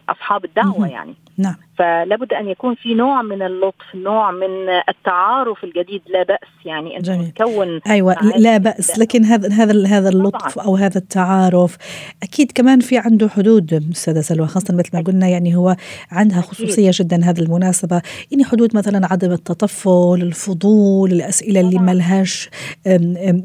أصحاب 0.10 0.46
الدعوة 0.46 0.88
يعني. 0.88 1.14
نعم. 1.38 1.56
فلا 1.82 2.16
بد 2.16 2.34
أن 2.34 2.50
يكون 2.50 2.76
في 2.76 2.94
نوع 2.94 3.22
من 3.22 3.42
اللطف 3.42 3.96
نوع 3.96 4.32
من 4.32 4.70
التعارف 4.90 5.64
الجديد 5.64 6.02
لا 6.08 6.24
بأس 6.24 6.66
يعني 6.66 6.98
أن 6.98 7.22
نكون 7.22 7.80
أيوه 7.88 8.16
لا 8.38 8.58
بأس. 8.58 9.00
لكن 9.00 9.26
هذا 9.26 9.50
هذا 9.50 9.88
هذا 9.88 10.10
اللطف 10.10 10.56
طبعا. 10.56 10.66
أو 10.66 10.76
هذا 10.76 10.98
التعارف 10.98 11.78
أكيد 12.24 12.52
كمان 12.52 12.80
في 12.80 12.98
عنده 12.98 13.30
حدود 13.30 13.90
أستاذة 13.92 14.22
سلوى 14.22 14.48
خاصة 14.48 14.74
مثل 14.76 14.90
ما 14.94 15.02
قلنا 15.02 15.28
يعني 15.28 15.56
هو 15.56 15.76
عندها 16.12 16.42
خصوصية 16.42 16.90
أكيد. 16.90 17.08
جدا 17.08 17.24
هذه 17.24 17.40
المناسبة. 17.40 18.02
يعني 18.32 18.44
حدود 18.44 18.76
مثلا 18.76 19.08
عدم 19.12 19.32
التطفل 19.32 20.20
الفضول 20.22 21.12
الأسئلة 21.12 21.60
اللي 21.60 21.80
ما 21.80 21.92
لهاش 21.92 22.50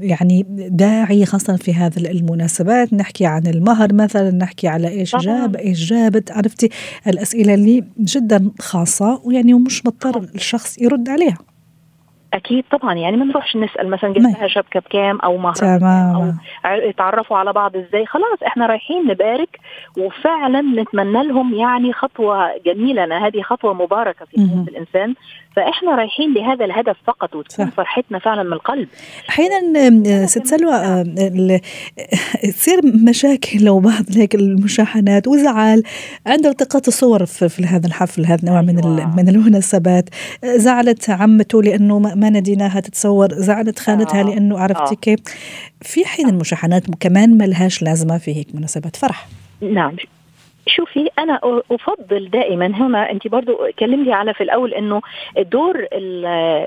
يعني 0.00 0.46
داعي 0.70 1.26
خاصة 1.26 1.56
في 1.56 1.74
هذه 1.74 1.96
المناسبات. 1.96 2.92
نحكي 2.92 3.26
عن 3.26 3.46
المهر 3.46 3.92
مثلا 3.92 4.30
نحكي 4.30 4.68
على 4.68 4.88
إيش 4.88 5.16
جاب 5.16 5.56
إيش 5.56 5.90
جابت 5.90 6.32
عرفتي؟ 6.32 6.68
الأسئلة 7.06 7.54
اللي 7.54 7.84
جدا 8.00 8.25
خاصة 8.60 9.20
ويعني 9.24 9.54
ومش 9.54 9.86
مضطر 9.86 10.18
الشخص 10.34 10.78
يرد 10.82 11.08
عليها. 11.08 11.38
أكيد 12.34 12.64
طبعا 12.70 12.94
يعني 12.94 13.16
ما 13.16 13.24
نروحش 13.24 13.56
نسأل 13.56 13.90
مثلا 13.90 14.10
جبت 14.10 14.38
لها 14.38 14.48
شبكة 14.48 14.80
بكام 14.80 15.20
أو 15.20 15.36
مهر 15.36 15.54
تمام 15.54 16.38
أو 16.64 16.72
يتعرفوا 16.88 17.36
على 17.36 17.52
بعض 17.52 17.76
إزاي. 17.76 18.06
خلاص 18.06 18.42
إحنا 18.46 18.66
رايحين 18.66 19.06
نبارك 19.06 19.60
وفعلا 19.98 20.60
نتمنى 20.60 21.26
لهم 21.28 21.54
يعني 21.54 21.92
خطوة 21.92 22.58
جميلة. 22.66 23.26
هذه 23.26 23.42
خطوة 23.42 23.72
مباركة 23.74 24.24
في 24.24 24.36
حياة 24.36 24.64
الإنسان. 24.68 25.14
فإحنا 25.56 25.94
رايحين 25.94 26.34
لهذا 26.34 26.64
الهدف 26.64 26.96
فقط 27.06 27.34
وتكون 27.34 27.70
فرحتنا 27.70 28.18
فعلا 28.18 28.42
من 28.42 28.52
القلب 28.52 28.88
أحيانا 29.28 30.26
ست 30.26 30.46
سلوى 30.46 31.04
تصير 32.42 32.80
مشاكل 33.08 33.64
لو 33.64 33.80
بعض 33.80 34.04
هيك 34.16 34.34
المشاحنات 34.34 35.28
وزعل 35.28 35.82
عند 36.26 36.46
التقاط 36.46 36.86
الصور 36.86 37.26
في 37.26 37.64
هذا 37.64 37.86
الحفل 37.86 38.26
هذا 38.26 38.40
النوع 38.42 38.62
من 38.62 38.84
أيوة. 38.84 39.16
من 39.16 39.28
المناسبات 39.28 40.08
زعلت 40.44 41.10
عمته 41.10 41.62
لأنه 41.62 41.98
ما 41.98 42.30
نديناها 42.30 42.80
تتصور 42.80 43.28
زعلت 43.28 43.78
خانتها 43.78 44.20
آه. 44.20 44.24
لأنه 44.24 44.58
عرفتي 44.58 44.94
آه. 44.94 44.98
كيف 45.02 45.20
في 45.82 46.04
حين 46.04 46.28
المشاحنات 46.28 46.82
كمان 47.00 47.38
ما 47.38 47.44
لهاش 47.44 47.82
لازمة 47.82 48.18
في 48.18 48.36
هيك 48.36 48.54
مناسبات 48.54 48.96
فرح 48.96 49.28
نعم 49.60 49.96
شوفي 50.66 51.08
أنا 51.18 51.40
أفضل 51.70 52.30
دائما 52.30 52.66
هنا 52.66 53.10
أنت 53.10 53.28
برضو 53.28 53.58
كلمتي 53.78 54.12
على 54.12 54.34
في 54.34 54.42
الأول 54.42 54.74
إنه 54.74 55.02
دور 55.38 55.86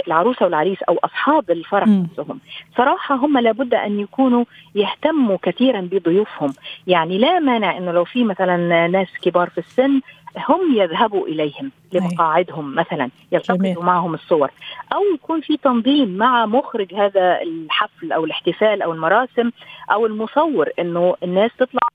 العروسة 0.07 0.45
والعريس 0.45 0.83
أو 0.83 0.99
أصحاب 1.03 1.51
الفرح 1.51 1.87
نفسهم 1.87 2.39
صراحة 2.77 3.15
هم 3.15 3.37
لابد 3.37 3.73
أن 3.73 3.99
يكونوا 3.99 4.45
يهتموا 4.75 5.37
كثيرا 5.41 5.81
بضيوفهم. 5.81 6.53
يعني 6.87 7.17
لا 7.17 7.39
مانع 7.39 7.77
إنه 7.77 7.91
لو 7.91 8.03
في 8.05 8.23
مثلا 8.23 8.87
ناس 8.87 9.07
كبار 9.21 9.49
في 9.49 9.57
السن 9.57 10.01
هم 10.49 10.75
يذهبوا 10.75 11.27
إليهم 11.27 11.71
لمقاعدهم 11.93 12.75
مثلا 12.75 13.09
يلتقطوا 13.31 13.83
معهم 13.83 14.13
الصور. 14.13 14.51
أو 14.93 15.01
يكون 15.15 15.41
في 15.41 15.57
تنظيم 15.57 16.17
مع 16.17 16.45
مخرج 16.45 16.93
هذا 16.93 17.41
الحفل 17.41 18.11
أو 18.11 18.25
الاحتفال 18.25 18.81
أو 18.81 18.93
المراسم 18.93 19.51
أو 19.91 20.05
المصور 20.05 20.69
إنه 20.79 21.15
الناس 21.23 21.51
تطلع 21.57 21.88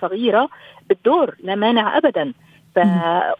صغيره 0.00 0.48
بالدور 0.88 1.34
لا 1.42 1.54
مانع 1.54 1.96
ابدا. 1.96 2.32
ف... 2.74 2.78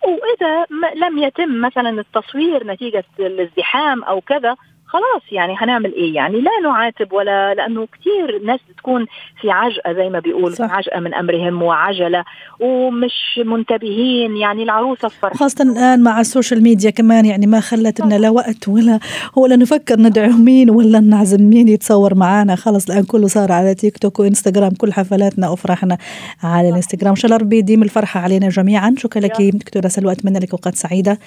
واذا 0.04 0.66
لم 0.94 1.18
يتم 1.18 1.60
مثلا 1.60 2.00
التصوير 2.00 2.66
نتيجة 2.66 3.04
الازدحام 3.18 4.04
أو 4.04 4.20
كذا 4.20 4.56
خلاص 4.96 5.22
يعني 5.32 5.54
هنعمل 5.58 5.94
إيه؟ 5.94 6.14
يعني 6.14 6.40
لا 6.40 6.50
نعاتب 6.62 7.12
ولا 7.12 7.54
لأنه 7.54 7.86
كثير 7.86 8.42
ناس 8.46 8.60
بتكون 8.70 9.06
في 9.40 9.50
عجقة 9.50 9.92
زي 9.92 10.08
ما 10.08 10.18
بيقولوا 10.18 10.56
في 10.56 10.62
عجقة 10.62 11.00
من 11.00 11.14
أمرهم 11.14 11.62
وعجلة 11.62 12.24
ومش 12.60 13.40
منتبهين 13.44 14.36
يعني 14.36 14.62
العروسة 14.62 15.08
فرح 15.08 15.36
خاصه 15.36 15.64
الآن 15.64 16.02
مع 16.02 16.20
ال 16.20 16.26
social 16.26 16.62
media 16.62 16.90
كمان 16.90 17.26
يعني 17.26 17.46
ما 17.46 17.60
خلت 17.60 18.00
لنا 18.00 18.14
لا 18.14 18.30
وقت 18.30 18.68
ولا 18.68 18.98
ولا 19.36 19.56
نفكر 19.56 20.00
ندعو 20.00 20.30
مين 20.30 20.70
ولا 20.70 21.00
نعزم 21.00 21.42
مين 21.50 21.68
يتصور 21.68 22.14
معنا 22.14 22.56
خلص 22.56 22.90
الآن 22.90 23.04
كله 23.04 23.26
صار 23.26 23.52
على 23.52 23.74
تيك 23.74 23.98
توك 23.98 24.20
وإنستغرام 24.20 24.70
كل 24.70 24.92
حفلاتنا 24.92 25.48
وأفراحنا 25.48 25.98
على 26.42 26.68
الإنستغرام. 26.68 27.10
إن 27.10 27.16
شاء 27.16 27.26
الله 27.26 27.36
ربي 27.44 27.58
يديم 27.58 27.82
الفرحة 27.82 28.20
علينا 28.20 28.48
جميعا. 28.48 28.94
شكرا 28.98 29.22
لك 29.22 29.42
دكتورة 29.42 29.88
سلوى 29.88 30.12
أتمنى 30.12 30.38
لك 30.38 30.50
أوقات 30.50 30.74
سعيدة. 30.74 31.18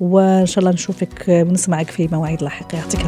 وإن 0.00 0.46
شاء 0.46 0.58
الله 0.58 0.70
نشوفك 0.72 1.24
ونسمعك 1.28 1.90
في 1.90 2.08
مواعيد 2.12 2.42
لاحقة. 2.42 2.78
يعطيك 2.78 3.07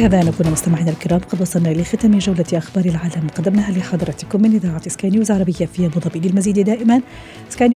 بهذا 0.00 0.24
نكون 0.24 0.50
مستمعينا 0.50 0.90
الكرام. 0.90 1.20
قد 1.20 1.40
وصلنا 1.40 1.68
لختام 1.68 2.18
جولة 2.18 2.44
أخبار 2.54 2.84
العالم 2.84 3.28
قدمناها 3.36 3.70
لحضراتكم 3.72 4.42
من 4.42 4.54
إذاعة 4.54 4.88
سكاي 4.88 5.10
نيوز 5.10 5.30
عربية 5.30 5.66
في 5.66 5.86
أبو 5.86 6.00
ظبي. 6.00 6.28
للمزيد 6.28 6.58
دائما 6.58 7.00
سكاي 7.48 7.68